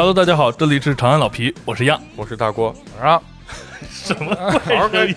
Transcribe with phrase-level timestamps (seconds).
[0.00, 3.20] Hello，大家好，这里是长安老皮，我是样，我是大郭啊，
[3.92, 5.14] 什么怪声音？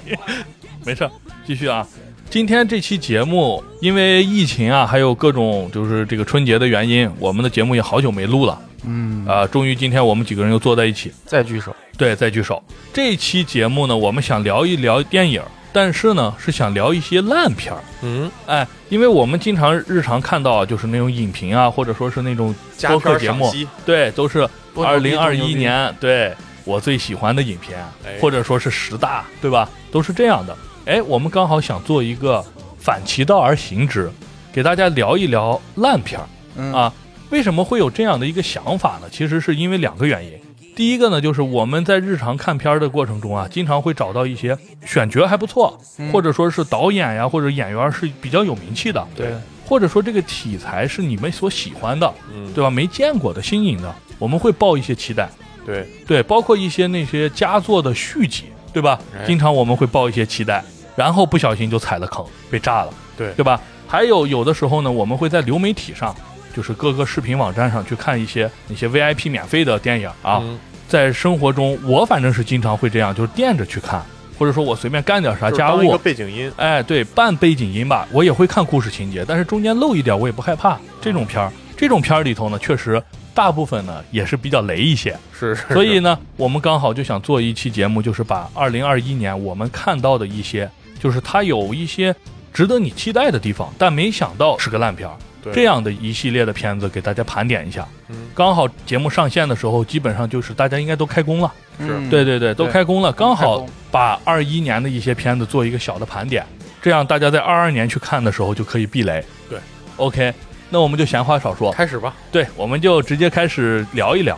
[0.86, 1.09] 没事，
[1.47, 1.88] 继续啊。
[2.29, 8.61] 今天这期节目，因为疫情啊，还有各种就是这个春节的原因，我们的节目也好久没录了。
[8.83, 11.74] 嗯啊，终于今天我们几个人又坐在一起，再聚首。
[11.97, 12.61] 对，再聚首。
[12.91, 15.41] 这期节目呢，我们想聊一聊电影，
[15.71, 17.79] 但是呢，是想聊一些烂片儿。
[18.02, 22.54] 嗯，哎，因为我们经常日常看到啊，就是那种影评啊，或者说是那种
[22.86, 23.50] 播客节目，
[23.86, 24.46] 对，都是
[24.77, 29.69] 二零二一年对我最喜欢的影片，哎或者说是十大，对吧？
[29.91, 30.57] 都是这样的。
[30.86, 32.44] 哎，我们刚好想做一个
[32.77, 34.11] 反其道而行之，
[34.52, 36.94] 给大家聊一聊烂片儿嗯啊。
[37.30, 39.08] 为什么会有这样的一个想法呢？
[39.11, 40.31] 其实是因为两个原因。
[40.75, 49.33] 第一个呢，就是我们在日常看片儿的过程中啊，经常会找到一些选角还不错，嗯或者说是导演呀或者演员是比较有名气的，对，
[49.65, 52.71] 或者说这个题材是你们所喜欢的，嗯，对吧？
[52.71, 55.29] 没见过的新颖的，我们会抱一些期待。
[55.66, 58.97] 对，对，包括一些那些佳作的续集，对吧？
[59.13, 60.63] 哎经常我们会抱一些期待，
[60.95, 63.59] 然后不小心就踩了坑，被炸了，对对吧？
[63.85, 66.15] 还有有的时候呢，我们会在流媒体上，
[66.55, 70.39] 就是各个视频网站上去看一些那些 VIP 免费的电影啊。
[70.41, 73.99] 嗯在生活中，我反正是经常会这样，就是垫着去看，
[74.37, 80.77] 或者说我随便干点啥家务背景音，哎，对，半背景音吧，我也会看故事情节，但是中间漏一点我也不害怕。
[81.02, 83.02] 这种片儿，这种片儿里头呢，确实
[83.34, 85.17] 大部分呢也是比较雷一些。
[85.31, 92.16] 是是，所以呢，我们刚好就想做一期节目，就是把二零二一年我们看到的一些，就是它有一些
[92.54, 95.16] 值得你期待的地方，但没想到是个烂片儿。
[95.44, 97.86] 对这样的一系列的片子给大家盘点一下。
[98.08, 101.54] 嗯刚好节目上线的时候，基本上就是大家应该都开工了。
[101.80, 106.45] 是嗯对对对，都开工了，刚好把二一年的一些片子做一个小的盘点，
[106.82, 109.22] 这样大家在二二年去看的时候就可以避雷。
[109.49, 109.60] 对
[109.98, 110.33] ，OK，
[110.73, 114.36] 那我们就闲话少说，开始吧，对，我们就直接开始聊一聊。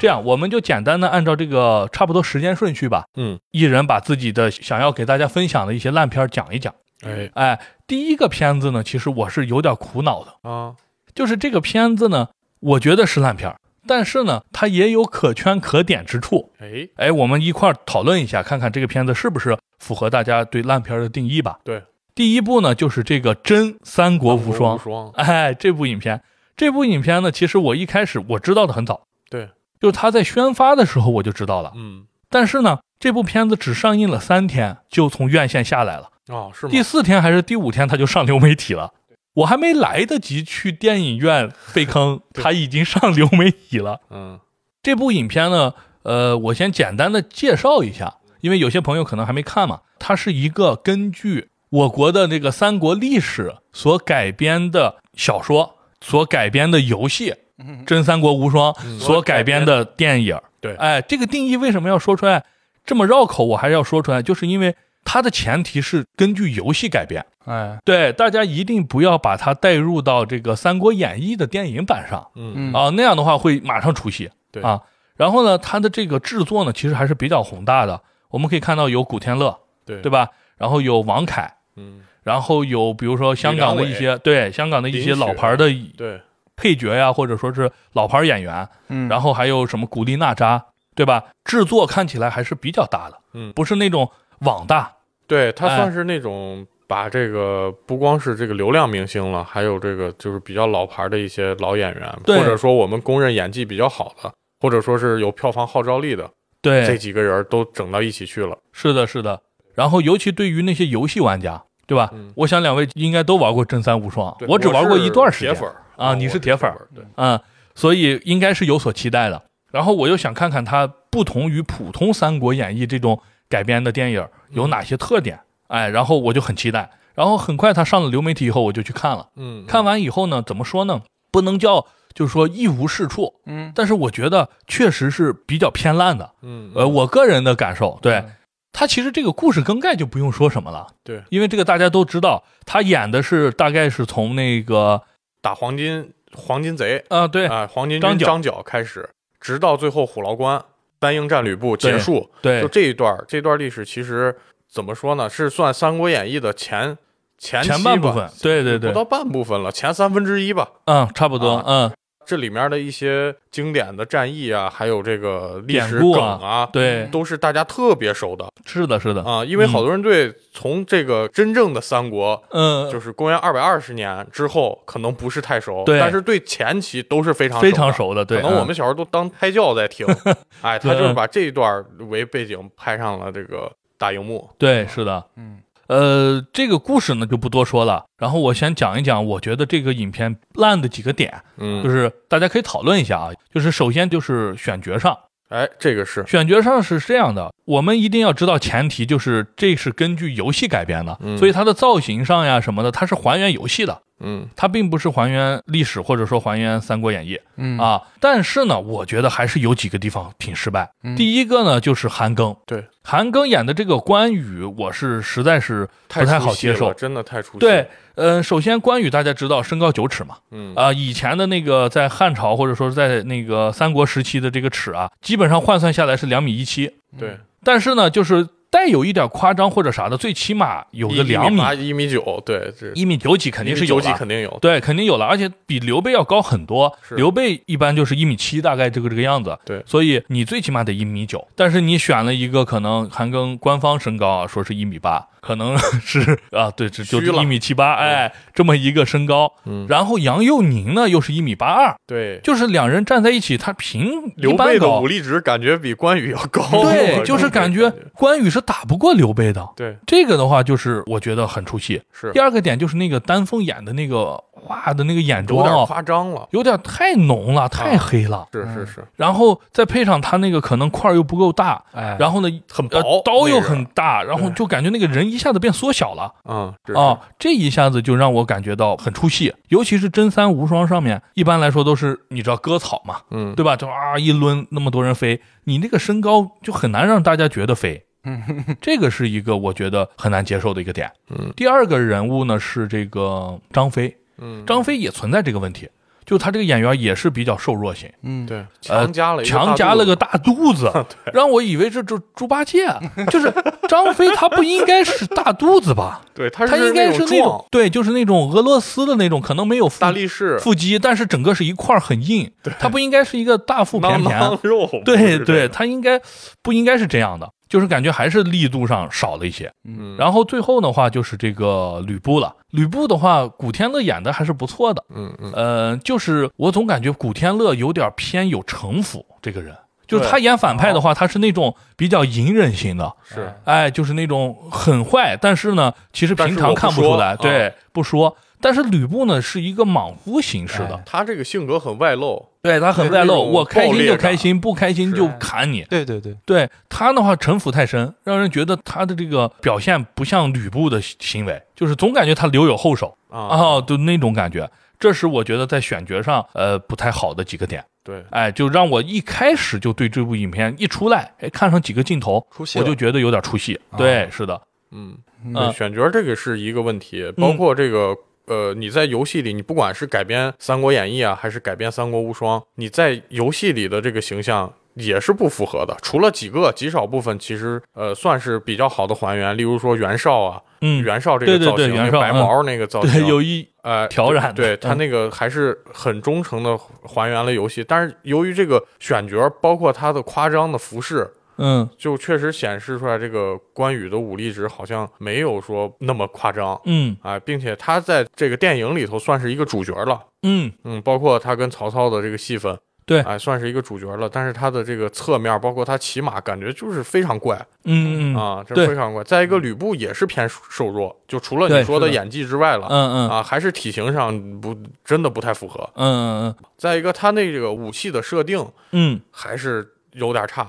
[0.00, 6.74] 这样，我们就简单的按照这个差不多时间顺序吧，嗯，一人把自己的想要给大家分享的一些烂片讲一讲。
[7.04, 7.30] 哎。
[7.34, 10.74] 哎，第一个片子呢，其实我是有点苦恼的，啊，
[11.14, 12.30] 就是这个片子呢，
[12.62, 13.56] 我觉得是烂片儿，
[13.86, 16.52] 但是呢，它也有可圈可点之处。
[16.60, 21.58] 哎，哎，我们一块儿讨论一下，看看这个片子是不是符合大家对烂片儿的定义吧。
[21.64, 21.82] 对，
[22.14, 24.78] 第一部呢，就是这个《真三国无双无》。
[24.82, 26.22] 双， 哎，这部影片，
[26.56, 31.72] 这部影片呢，其实我一开始我知道的很早，对，就是他在宣发的时候我就知道了。
[31.74, 36.10] 嗯，但是呢，这部片子只上映了三天，就从院线下来了。
[36.28, 36.70] 哦，是吗？
[36.70, 38.92] 第四天还是第五天，它就上流媒体了。
[39.34, 44.00] 我还没来得及去电影院被坑， 他已经上流媒体了。
[44.10, 44.38] 嗯，
[44.82, 49.80] 这部影片呢，呃，我先简单的介绍一下，因为有些朋友可能还没看嘛。
[49.98, 57.32] 它是一个根据我国的那个三国历史所改编的小说，所改编的游戏
[57.86, 60.38] 《真三国无双》嗯所改编的电影。
[60.60, 62.44] 对哎，这个定义为什么要说出来
[62.84, 63.44] 这么绕口？
[63.44, 67.24] 我还是要说出来，就是因为它的前提是根据游戏改编。
[67.44, 72.30] 哎，对，大家一定不要把它带入到这个《三国演义》的电影版上。
[72.34, 74.30] 嗯，嗯啊，那样的话会马上出戏。
[74.50, 74.82] 对啊，
[75.16, 78.00] 然后呢，它的这个制作呢，其实还是比较宏大的。
[78.30, 80.10] 我们可以看到有古天乐，对，对？
[80.10, 80.28] 吧？
[80.56, 86.20] 然后有王凯，嗯，然后有比如说香港的一些对香港的一些老牌的对，
[86.54, 90.64] 配角呀，或者说是老牌演员，嗯，然后还有什么古力娜扎，
[90.94, 91.24] 对吧？
[91.44, 94.08] 制作看起来还是比较大的，嗯不是那种
[94.40, 94.92] 网大。
[95.26, 104.30] 对，他哎算是那种把这个不光是这个流量明星了，还有这个就是比较老牌的一些老演员，或者说我们公认演技比较好的，
[104.60, 106.30] 或者说是有票房号召力的
[106.60, 108.58] 对这，几个人都整到一起去了。
[108.72, 109.40] 是的，是的。
[109.74, 112.10] 然后尤其对于那些游戏玩家，对吧？
[112.12, 116.70] 嗯我想两位应该都玩过《真三无双》，我只玩过一段时间铁粉啊你是铁粉
[117.16, 117.40] 嗯，
[117.74, 119.42] 所以应该是有所期待的。
[119.70, 123.18] 然后我又想看看它不同于普通《三国演义》这种
[123.48, 125.40] 改编的电影有哪些特点，
[125.72, 126.90] 哎，然后我就很期待。
[127.14, 129.28] 然后很快他上了流媒体以后，我就去看了。
[129.36, 131.02] 嗯，看完以后呢，怎么说呢？
[131.30, 136.32] 不能叫就是说一无是处，嗯，但是我觉得确实是比较偏烂的。
[136.42, 138.32] 嗯，呃，我个人的感受，对嗯
[138.74, 145.02] 它其实这个故事更概就不用说什么了，对，因为这个大家都知道，他演的是大概是从那个
[145.42, 150.64] 打黄金黄金贼啊、对啊，黄金张角张角开始，直到最后虎牢关
[150.98, 154.34] 单英战吕布结束，对就这一段这段历史其实
[154.72, 155.28] 怎么说呢？
[155.28, 156.96] 是算《三国演义》的前
[157.36, 160.66] 前期前半部分，对对对不，到半部分了，前三分之一吧。
[160.86, 161.92] 嗯，差不多，啊嗯，
[162.24, 169.44] 这里面的一些经典的战役啊，还有这个历史梗啊对都是大家特别熟的是的，是的，啊。
[169.44, 180.06] 因为好多人对从这个真正的三国，嗯，就是公元二百二十年之后，可能不是太熟，对但是对前期都是非常非常熟熟的，对，可能我嗯们小时候都当胎教在听，
[180.62, 183.70] 哎，他就是把这一段为背景拍上了这个
[184.02, 184.50] 大荧幕。
[184.58, 193.30] 对，是的，嗯，呃，这个故事呢就不多说了，然后我先讲一讲，我觉得这个影片烂的几个点，嗯，就是大家可以讨论一下啊。
[193.54, 195.16] 就是首先就是选角上，
[195.50, 201.38] 哎，这个是，选角上是这样的，我们一定要知道前提就是这是根据游戏改编的，嗯。
[201.38, 208.00] 所以它的造型上呀什么的，它是还原游戏的，嗯它并不是还原历史或者说还原《三国演义》嗯，啊。
[208.20, 210.90] 但是呢，我觉得还是有几个地方挺失败。
[211.02, 216.94] 嗯第一个呢，就是韩庚，对，韩庚演的这个关羽，我是实在是不太好接受。
[216.94, 217.58] 真的太出戏。
[217.58, 234.10] 对，，呃，首先关羽大家知道身高九尺嘛，嗯啊、以前的那个在汉朝或者说是在那个三国时期的这个尺啊，基本上换算下来是两米一七，对，但是呢，就是带有一点夸张或者啥的，最起码有个两米、一米九，对，一米九几肯定是有九几。
[234.14, 234.58] 肯定有。
[234.62, 236.90] 对，肯定有了，而且比刘备要高很多。
[237.10, 239.58] 刘备一般就是一米七，大概这个这个样子。
[239.66, 249.52] 对所以你最起码得一米九，但是你选了一个可能韩庚官方身高啊，说是一米八，可能 是啊，对，这就一米七八，哎，这么一个身高。
[249.66, 254.06] 嗯，然后杨佑宁呢又是一米八二，对，就是两人站在一起，他凭
[254.36, 255.06] 一刘备的武。
[255.06, 256.62] 力值感觉比关羽要高。
[256.84, 259.68] 对， 就是感觉关羽是打不过刘备的。
[259.76, 262.00] 对，这个的话，就是我觉得很出戏。
[262.12, 266.48] 是第二个点就是那个丹凤眼的那个画的那个眼有点妆啊，夸张了。
[266.52, 268.46] 有点太浓了，太黑了。
[268.52, 279.54] 是是是，然后再配上他那个可能块儿又不够大，哎，然后呢，很薄呃，刀又很大，然后就感觉那个人一下子变缩小了嗯，啊，这一下子就让我感觉到很出戏。
[279.68, 283.74] 尤其是真三无双上面，一般来说都是你知道割草嘛，嗯，对吧？
[283.76, 288.04] 就啊一抡那么多人飞，你那个身高就很难让大家觉得飞。
[288.24, 288.40] 嗯
[288.80, 291.10] 这个是一个我觉得很难接受的一个点。
[291.30, 295.88] 嗯，第二个人物呢是这个张飞，嗯，张飞也存在这个问题，
[296.24, 300.92] 就他这个演员也是比较瘦弱型，嗯，对，强加了一个强大肚子加了个大肚子，
[301.32, 302.86] 让我以为这这猪八戒，
[303.30, 303.52] 就是
[303.88, 306.22] 张飞他不应该是大肚子吧？
[306.34, 316.20] 对，他他应该是那种对，就是那种俄罗斯的那种，可能没有腹大力士，腹肌，但是整个是一块很硬，他不应该是一个大腹便便，囊肉，对对，他应该
[316.62, 319.72] 不应该是这样的，就是感觉还是力度上少了一些。
[319.84, 329.74] 嗯，然后最后的话就是这个吕布了，吕布的话，古天乐演的还是不错的，嗯嗯，呃，就是我总感觉古天乐有点偏有城府这个人，
[330.06, 338.36] 就是他演反派的话，他是那种比较隐忍型的，是，哎，就是那种很坏，但是呢，其实平常看不出来，啊对，不说。
[338.60, 345.82] 但是吕布呢是一个莽夫形式的，哎他这个性格很外露，对他很外露，我开心就开心，不开心就砍你。
[345.90, 354.70] 对对对，对他的话城府太深，让人觉得他的这个表现不像吕布的行为，就是总感觉他留有后手啊，啊，就那种感觉。
[355.00, 363.80] 这是我觉得在选角上呃不太好的几个点，对，哎，就让我一开始就对这部影片一出来，哎，看上几个镜头，我就觉得有点出戏。
[363.98, 368.14] 对，是的，嗯，嗯，选角这个是一个问题，包括这个。
[368.46, 375.96] 呃，你在游戏里，你不管是改编《三国演义》啊，还是改编《三国无双》，你在游戏里的这个形象也是不符合的。
[376.02, 391.30] 除了几个极少部分，其实呃算是比较好的还原，例如说袁绍啊，嗯，袁绍这对对个造型，对袁绍那白毛那个造型， 对，有一呃调染对他嗯那个还是很忠诚的还原了游戏，但是由于这个选角，包括他的夸张的服饰，
[391.62, 391.88] 嗯。
[391.96, 396.78] 就确实显示出来这个关羽的武力值好像没有说那么夸张。
[396.84, 397.16] 嗯。
[397.22, 402.76] 啊，并且他在这个电影里头算是一个主角了，嗯，嗯，包括他跟曹操的这个戏份，
[403.06, 403.20] 对。
[403.22, 404.28] 哎，算是一个主角了。
[404.28, 407.56] 但是他的这个侧面，包括他骑马，感觉就是非常怪。
[407.84, 409.22] 嗯嗯啊，这非常怪。
[409.24, 413.30] 再一个，吕布也是偏瘦弱，就除了你说的演技之外了，嗯嗯。
[413.30, 415.88] 啊，还是体型上不真的不太符合。
[415.94, 416.54] 嗯嗯。
[416.76, 419.20] 再一个，他那个武器的设定嗯。
[419.30, 420.66] 还是有点差，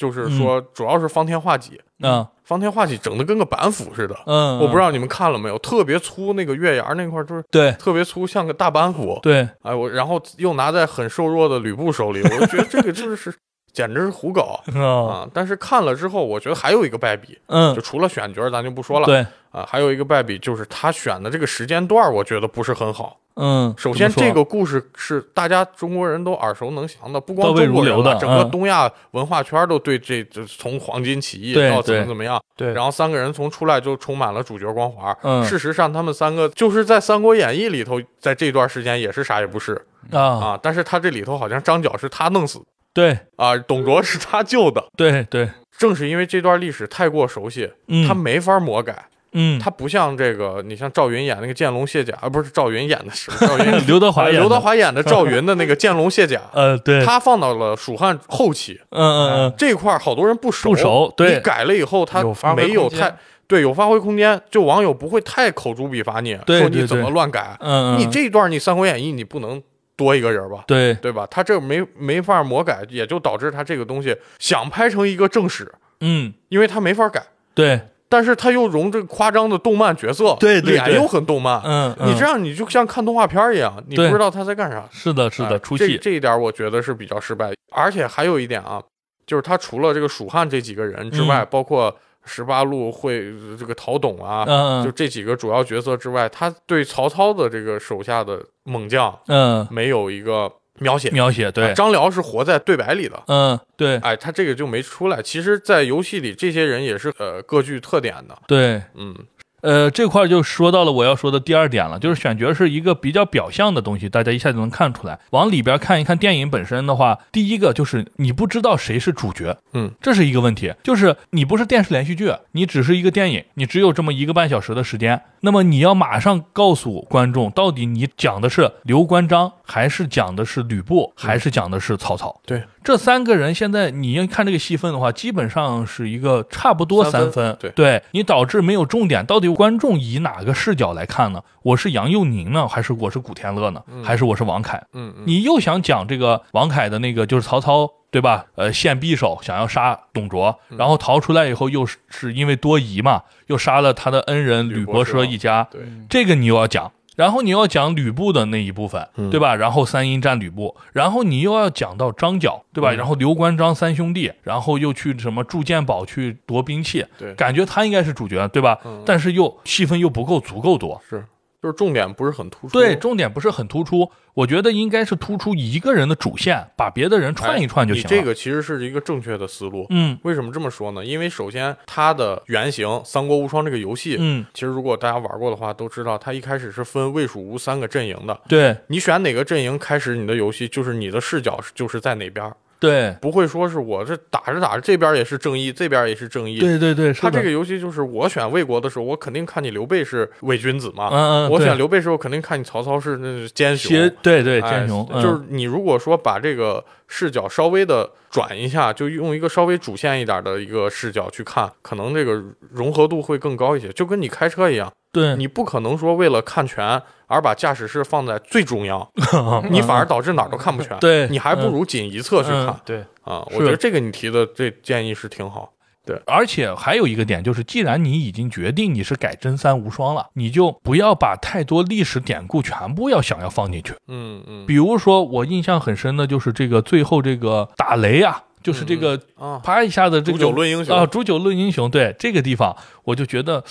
[0.00, 4.16] 就是说主要是方天画戟，嗯方天画戟整的跟个板斧似的。
[4.24, 9.18] 嗯，我不知道你们看了没有，特别粗，那个月牙那块就是对特别粗，像个大板斧。
[9.22, 13.30] 对，哎，我然后又拿在很瘦弱的吕布手里，我觉得这个就是
[13.72, 15.30] 简直是胡搞 哦啊！
[15.32, 23.16] 但是看了之后，我觉得还有一个败笔，嗯就除了选角咱就不说了对啊，还有一个败笔就是他选的这个时间段，我觉得不是很好。
[23.36, 35.16] 嗯，首先，这个故事是大家中国人都耳熟能详的，不光中国的整个嗯东亚文化圈都对这这从黄金起义到怎么怎么样，对，然后三个人从出来就充满了主角光环。
[35.22, 44.84] 嗯事实上，他们三个就是在《三国演义》里头，在这段时间也是啥也不是啊，啊，但是他这里头好像张角是他弄死的对啊，董卓是他救的。
[44.96, 49.06] 对对，正是因为这段历史太过熟悉，嗯，他没法魔改。
[49.32, 60.70] 嗯，他不像这个，你像赵云演那个见龙卸甲，啊，不是赵云演的是赵云 刘德华演的刘德华演的赵云的那个见龙卸甲， 呃，对，他放到了蜀汉后期嗯嗯嗯，这一块，好多人不熟。
[60.70, 62.24] 不熟对你改了以后，他
[62.56, 63.16] 没有太
[63.46, 67.56] 对有发挥空间，就网友不会太口诛笔伐你，说你怎么乱改。
[67.60, 69.62] 嗯嗯，你这一段你《三国演义》你不能
[70.00, 70.64] 多一个人吧？
[70.66, 71.26] 对对吧？
[71.30, 77.22] 他这没没法魔改，也就导致他这个东西想拍成一个正史，嗯因为他没法改。
[77.52, 77.78] 对，
[78.08, 84.88] 但是他又融这个夸张的动漫角色，对对对脸又很动漫，嗯，你这样样你就像看动画片一样，你不知道他在干啥。
[84.90, 88.82] 是的，是哎的，出戏，这这一点我觉得是比较失败，而且还有一点啊，
[89.26, 101.10] 就是他除了这个蜀汉这几个人之外，包括十八路会这个陶董啊，就这几个主要角色之外，他对曹操的这个手下的猛将嗯，没有一个描写。
[101.10, 101.70] 描写对。
[101.70, 103.96] 啊，张辽是活在对白里的，嗯对。
[103.98, 105.22] 哎，他这个就没出来。
[105.22, 109.14] 其实，在游戏里，这些人也是呃各具特点的，对，嗯，
[109.62, 115.18] 呃，这块儿就说到了我要说的第二点了，就是选角是一个比较表象的东西，大家一下就能看出来。
[115.30, 120.72] 往里边看一看电影本身的话，第一个就是你不知道谁是主角，嗯，这是一个问题。
[120.82, 132.40] 就是你不是电视连续剧，你只是一个电影，你只有这么一个半小时的时间，那么你要马上告诉观众，到底你讲的是刘关张，还是讲的是吕布，还是讲的是曹操？
[132.46, 137.56] 对，这三个人现在你要看这个戏份的话，基本上是一个差不多三分。
[137.60, 141.42] 对对你导致没有重点，到底观众以哪个视角来看呢？
[141.62, 143.82] 我是杨佑宁呢，还是我是古天乐呢？
[144.02, 144.82] 还是我是王凯？
[145.24, 147.90] 你又想讲这个王凯的那个，就是曹操。
[148.12, 148.46] 对吧？
[148.56, 155.68] 呃，献匕首想要杀董卓，嗯然后逃出来以后，又是是因为多疑嘛，又杀了他的恩人吕伯奢奢一家。
[155.70, 159.54] 对，这个你又要讲，然后你要讲吕布的那一部分，嗯对吧？
[159.54, 162.92] 然后三英战吕布，然后你又要讲到张角，对吧？
[162.92, 168.78] 嗯然后刘关张三兄弟，然后又去什么铸剑堡去夺兵器，对感觉他应该是主角，对吧？
[168.84, 171.24] 嗯但是又戏份又不够足够多，是，
[171.62, 172.72] 就是重点不是很突出。
[172.72, 174.10] 对，重点不是很突出。
[174.32, 178.08] 我觉得应该是突出一个人的主线，把别的人串一串就行了。
[178.08, 179.86] 哎你这个其实是一个正确的思路。
[179.90, 181.04] 嗯为什么这么说呢？
[181.04, 188.40] 因为首先它的原型《三国无双》这个游戏，嗯，其实如果大家玩过的话，都知道它一开始是分魏、蜀、吴三个阵营的。
[188.48, 196.58] 对你选哪个阵营开始你的游戏，就是你的视角就是在哪边儿，对不会说是我这打着打着这边也是正义，这边也是正义。
[196.58, 201.10] 对对对，是的它这个游戏就是我选魏国的时候，我肯定看你刘备是伪君子嘛。
[201.12, 203.90] 嗯嗯，我选刘备时候，肯定看你曹操是那奸雄。
[203.92, 213.92] 邪对对哎奸雄，嗯就是你如果说把这个视角稍微的转一下，就用一个稍微主线一点的一个视角去看，可能这个融合度会更高一些。
[213.92, 219.06] 就跟你开车一样，对你不可能说为了看全而把驾驶室放在最中央，
[219.70, 220.96] 你反而导致哪儿都看不全。
[221.00, 223.44] 对你还不如仅一侧去看嗯对，啊。
[223.52, 225.72] 我觉得这个你提的这建议是挺好。
[226.06, 233.92] 对而且还有一个点就是，既然你已经决定你是改真三无双了，你就不要把太多历史典故全部要想要放进去。
[234.08, 242.74] 嗯嗯比如说，我印象很深的就是这个最后这个打雷啊，就是这个啊，啪一下子这煮个酒论英雄啊，煮酒论英雄，对这个地方
[243.04, 243.62] 我就觉得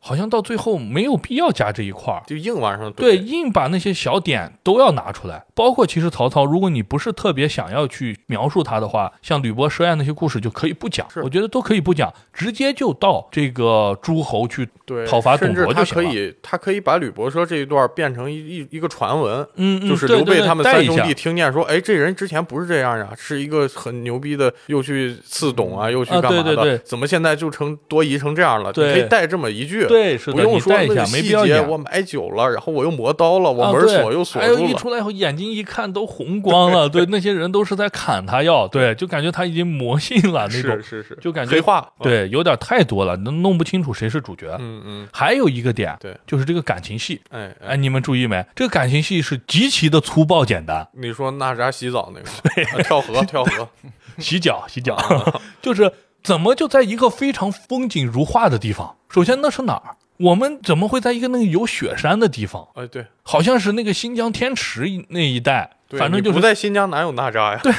[0.00, 2.22] 好像到最后没有必要加这一块儿。
[2.26, 14.68] 就硬往上对，硬把那些小点都要拿出来，包括其实曹操，如果你不是特别想要去描述他的话，像吕伯奢案那些故事就可以不讲，我觉得都可以不讲，直接就到这个诸侯去，
[15.08, 16.08] 讨伐董卓就行了。
[16.08, 26.78] 可以，他可以把吕伯奢这一段变成一一一个传闻，嗯嗯，就是刘备他们三兄弟听见说，哎，这人之前不是这样呀，是一个很牛逼的，又去刺董啊，又去啊干嘛的，对对对。
[26.84, 28.72] 怎么现在就成多疑成这样了？
[28.76, 34.70] 你可以带这么一句，对，是的，不用你带一下，没必要我买酒了，然后我又磨刀了，我啊，门对锁又锁还有住了。
[34.70, 36.88] 一出来以后，眼睛一看都红光了。
[36.88, 41.90] 对，那些人都是在砍他要，对，就感觉他已经魔性了那种是，是是，就感觉黑化。
[42.00, 44.54] 对，有点太多了，弄弄不清楚谁是主角。
[44.58, 47.20] 嗯嗯，还有一个点，对就是这个感情戏。
[47.30, 48.44] 哎哎，哎，你们注意没？
[48.54, 53.68] 这个感情戏是极其的粗暴简单，你说娜扎洗澡那个吗，啊跳河跳河，
[54.18, 54.96] 洗脚洗脚，
[55.62, 55.90] 就是
[56.22, 58.96] 怎么就在一个非常风景如画的地方？
[59.08, 59.96] 首先那是哪儿？
[60.18, 62.66] 我们怎么会在一个那个有雪山的地方？
[62.74, 67.60] 哎对好像是那个新疆天池那一带，对，反正就是不在新疆哪有娜扎呀？
[67.62, 67.72] 对，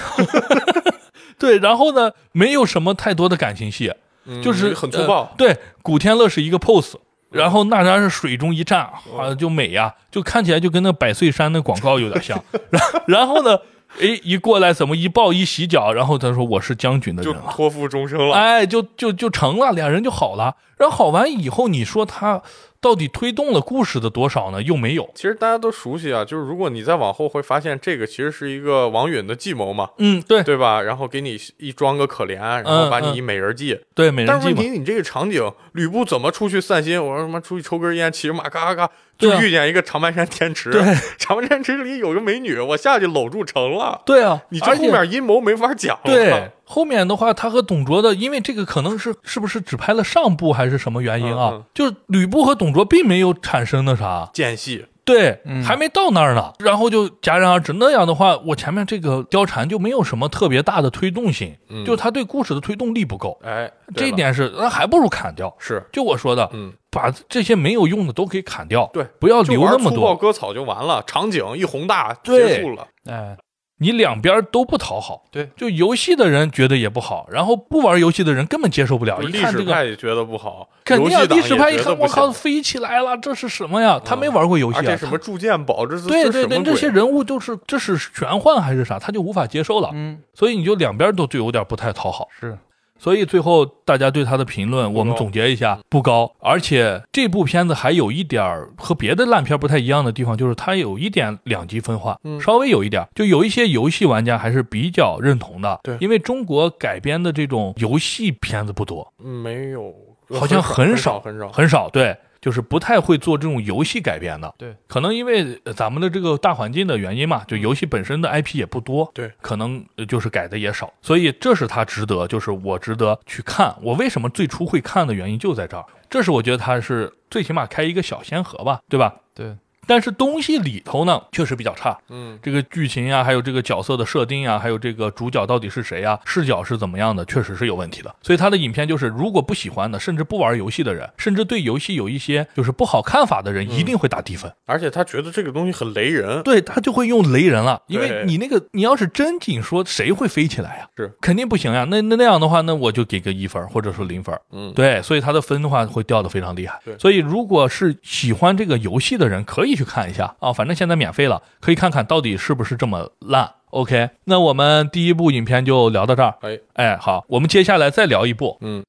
[1.38, 1.58] 对。
[1.60, 3.94] 然后呢，没有什么太多的感情戏，
[4.42, 5.30] 就是很粗暴呃。
[5.38, 6.96] 对，古天乐是一个 pose，
[7.30, 12.42] 然后娜扎是水中一站，啊，就美呀，就看起来就跟那百岁山那广告有点像。
[12.72, 13.60] 然然后呢，
[14.00, 17.52] 哎，一过来怎么一抱一洗脚，然后他说我是将军的就人了。
[17.52, 18.36] 托付终生了。
[18.36, 20.56] 哎，就就就成了，俩人就好了。
[20.78, 22.42] 然后好完以后，你说他
[22.82, 24.62] 到底推动了故事的多少呢？
[24.64, 25.10] 又没有。
[25.14, 30.82] 其实大家都熟悉啊，就是如果你再往后会发现，这个其实是一个王允的计谋嘛，嗯，对对吧？
[30.82, 33.80] 然后给你一装个可怜，然后把你一美人计。
[33.94, 37.04] 对，美人计嘛但是问题，，你这个场景，吕布怎么出去散心？
[37.04, 40.72] 我说他妈出去抽根烟，骑着马嘎嘎嘎，就遇见一个长白山天池。
[40.72, 40.82] 对，
[41.18, 44.02] 长白山天池里有个美女，我下去搂住成了。
[44.06, 46.02] 对啊，你这后面阴谋没法讲了。
[46.06, 51.50] 对，后面的话，他和董卓的，因为这个可能是是不是只拍了上部还是什么原因啊？
[51.54, 51.64] 嗯嗯。
[51.74, 55.64] 就是吕布和董卓并没有产生那啥，间隙，对，嗯。
[55.64, 57.74] 还没到那儿呢，然后就戛然而止。
[57.74, 61.84] 那样的话，我前面这个貂蝉就没有什么特别大的推动性，嗯。
[61.84, 65.52] 就他对故事的推动力不够，哎，这一点是那还不如砍掉。
[65.58, 69.98] 是，就我说的，嗯，把这些没有用的都可以砍掉，对，不要留那么多。
[69.98, 72.88] 粗暴割草就完了，场景一宏大结束了。
[73.10, 73.36] 哎，
[73.82, 79.22] 你两边都不讨好，对，就游戏的人觉得也不好，然后不玩游戏的人根本接受不了。
[79.22, 84.00] 一历看这个，史派也觉得不好，肯定历史派一看，我靠，飞起来了，这是什么呀？
[84.04, 92.28] 他没玩过游戏啊，而且什么铸剑宝，这是对对对，这些人物就是这是玄幻还是啥，他就无法接受了，嗯，所以你就两边都就有点不太讨好。
[92.38, 92.58] 是，
[93.00, 96.32] 所以最后大家对他的评论，我们总结一下，不高。
[96.40, 105.80] 而且这部片子还有一点儿和别的烂片不太一样的地方，就是它有一点两极分化，嗯稍微有一点，就有一些游戏玩家还是比较认同的。
[105.82, 109.94] 对因为中国改编的这种游戏片子不多，嗯没有，
[110.38, 111.50] 好像很少很少。
[111.50, 112.16] 很少，对。
[112.42, 123.76] 就是不太会做这种游戏改编的，对，可能因为呃咱们的这个大环境的原因嘛，就游戏本身的 IP 也不多，对，可能呃就是改的也少，所以这是它值得，就是我值得去看。
[123.82, 129.16] 我为什么最初会看的原因就在这儿，这是我觉得它是最起码开一个小先河吧，对吧？
[129.36, 129.56] 对，
[129.90, 131.98] 但是东西里头呢，确实比较差。
[132.10, 138.16] 嗯，这个剧情啊，还有这个角色的设定啊，还有这个主角到底是谁啊，视角是怎么样的，确实是有问题的。
[138.22, 144.54] 所以他的影片就是，如果不喜欢的，甚至不玩游戏的人，甚至对游戏有一些就是不好看法的人，一定会打低分。
[144.68, 150.88] 而且他觉得这个东西很雷人，对他就会用雷人了，因为你那个你要是真紧说谁会飞起来呀？
[150.96, 151.86] 是肯定不行呀。
[151.90, 154.38] 那那那样的话，那我就给个一分或者说零分。
[154.52, 156.96] 嗯，对，所以他的分的话会掉的非常厉害对。
[157.00, 163.50] 所以如果是喜欢这个游戏的人，可以去看一下啊，反正现在免费了，可以看看到底是不是这么烂。
[163.70, 166.36] OK，那我们第一部影片就聊到这儿。
[166.42, 168.58] 哎，哎，好，我们接下来再聊一部。
[168.62, 168.84] 嗯，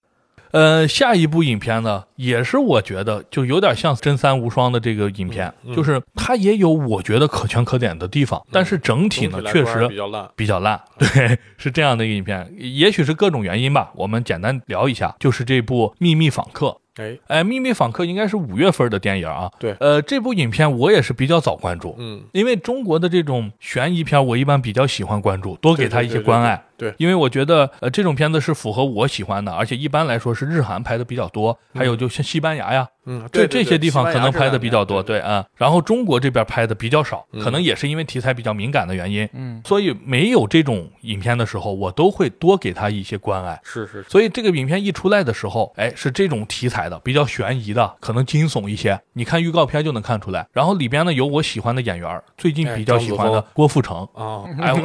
[0.52, 10.30] 呃，下一部影片呢，也是我觉得就有点像《真三无双》的这个影片，嗯就是它也有我觉得可圈可点的地方，但是整体呢，确总来说还是比较烂。
[10.34, 10.80] 比较烂。
[10.98, 16.68] 对， 是这样的一个影片，也许是各种原因吧，我们简单聊一下，就是这部《秘密访客》。
[16.96, 19.50] 哎，哎，《秘密访客》应该是五月份的电影啊。
[19.58, 26.56] 对呃，这部影片我也是比较早关注，嗯，因为中国的这种悬疑片，我一般比较喜欢关注，多给他一些关爱。
[26.56, 43.60] 对对对对对因为我觉得呃这种片子是符合我喜欢的，而且一般来说是日韩拍的比较多，还有就像西班牙呀，嗯，对这些地方可能拍的比较多，对，对啊、然后中国这边拍的比较少，嗯可能也是因为题材比较敏感的原因，嗯，所以没有这种影片的时候，我都会多给他一些关爱。
[43.62, 48.98] 是是，所以这个影片一出来的时候，哎，是这种题材的，比较悬疑的，可能惊悚一些。
[49.12, 50.46] 你看预告片就能看出来。
[50.52, 54.08] 然后里边呢有我喜欢的演员，最近比较喜欢的郭富城。
[54.14, 54.80] 啊，哎，我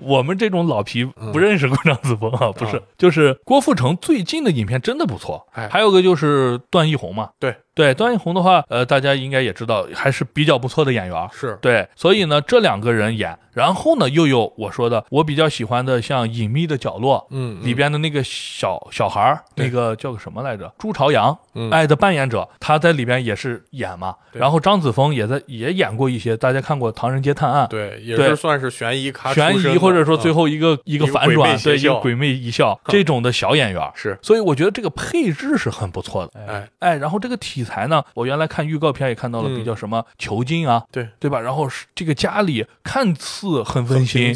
[0.16, 2.78] 我们这种老皮不认识过张子枫啊，不是。
[2.78, 5.46] 啊，就是郭富城最近的影片真的不错。
[5.52, 5.68] 哎。
[5.68, 11.28] 还有个就是段奕宏嘛，对对，段奕宏的话，呃，大家应该也知道，还是比较不错的演员。
[11.30, 20.72] 是，对，所以呢，这两个人演，然后呢，又有我说的我比较喜欢的，像《隐秘的角落》嗯，里边的那个小小孩儿，那个叫个什么来着？
[20.78, 24.14] 朱朝阳，嗯哎的扮演者，他在里边也是演嘛。
[24.32, 27.66] 然后张子枫也在也演过一些，大家看过《唐人街探案》。
[27.68, 36.40] 对，也是算是悬疑咖悬疑，或者说最嗯后一个、一个一个反转，对，鬼魅一笑这种的小演员，是，所以我觉得这个配置是很不错的。
[36.46, 41.38] 哎，哎，然后这个题才呢，我原来看预告片也看到了，比较什么囚禁啊，对对吧？
[41.40, 44.32] 然后这个家里看似很温馨，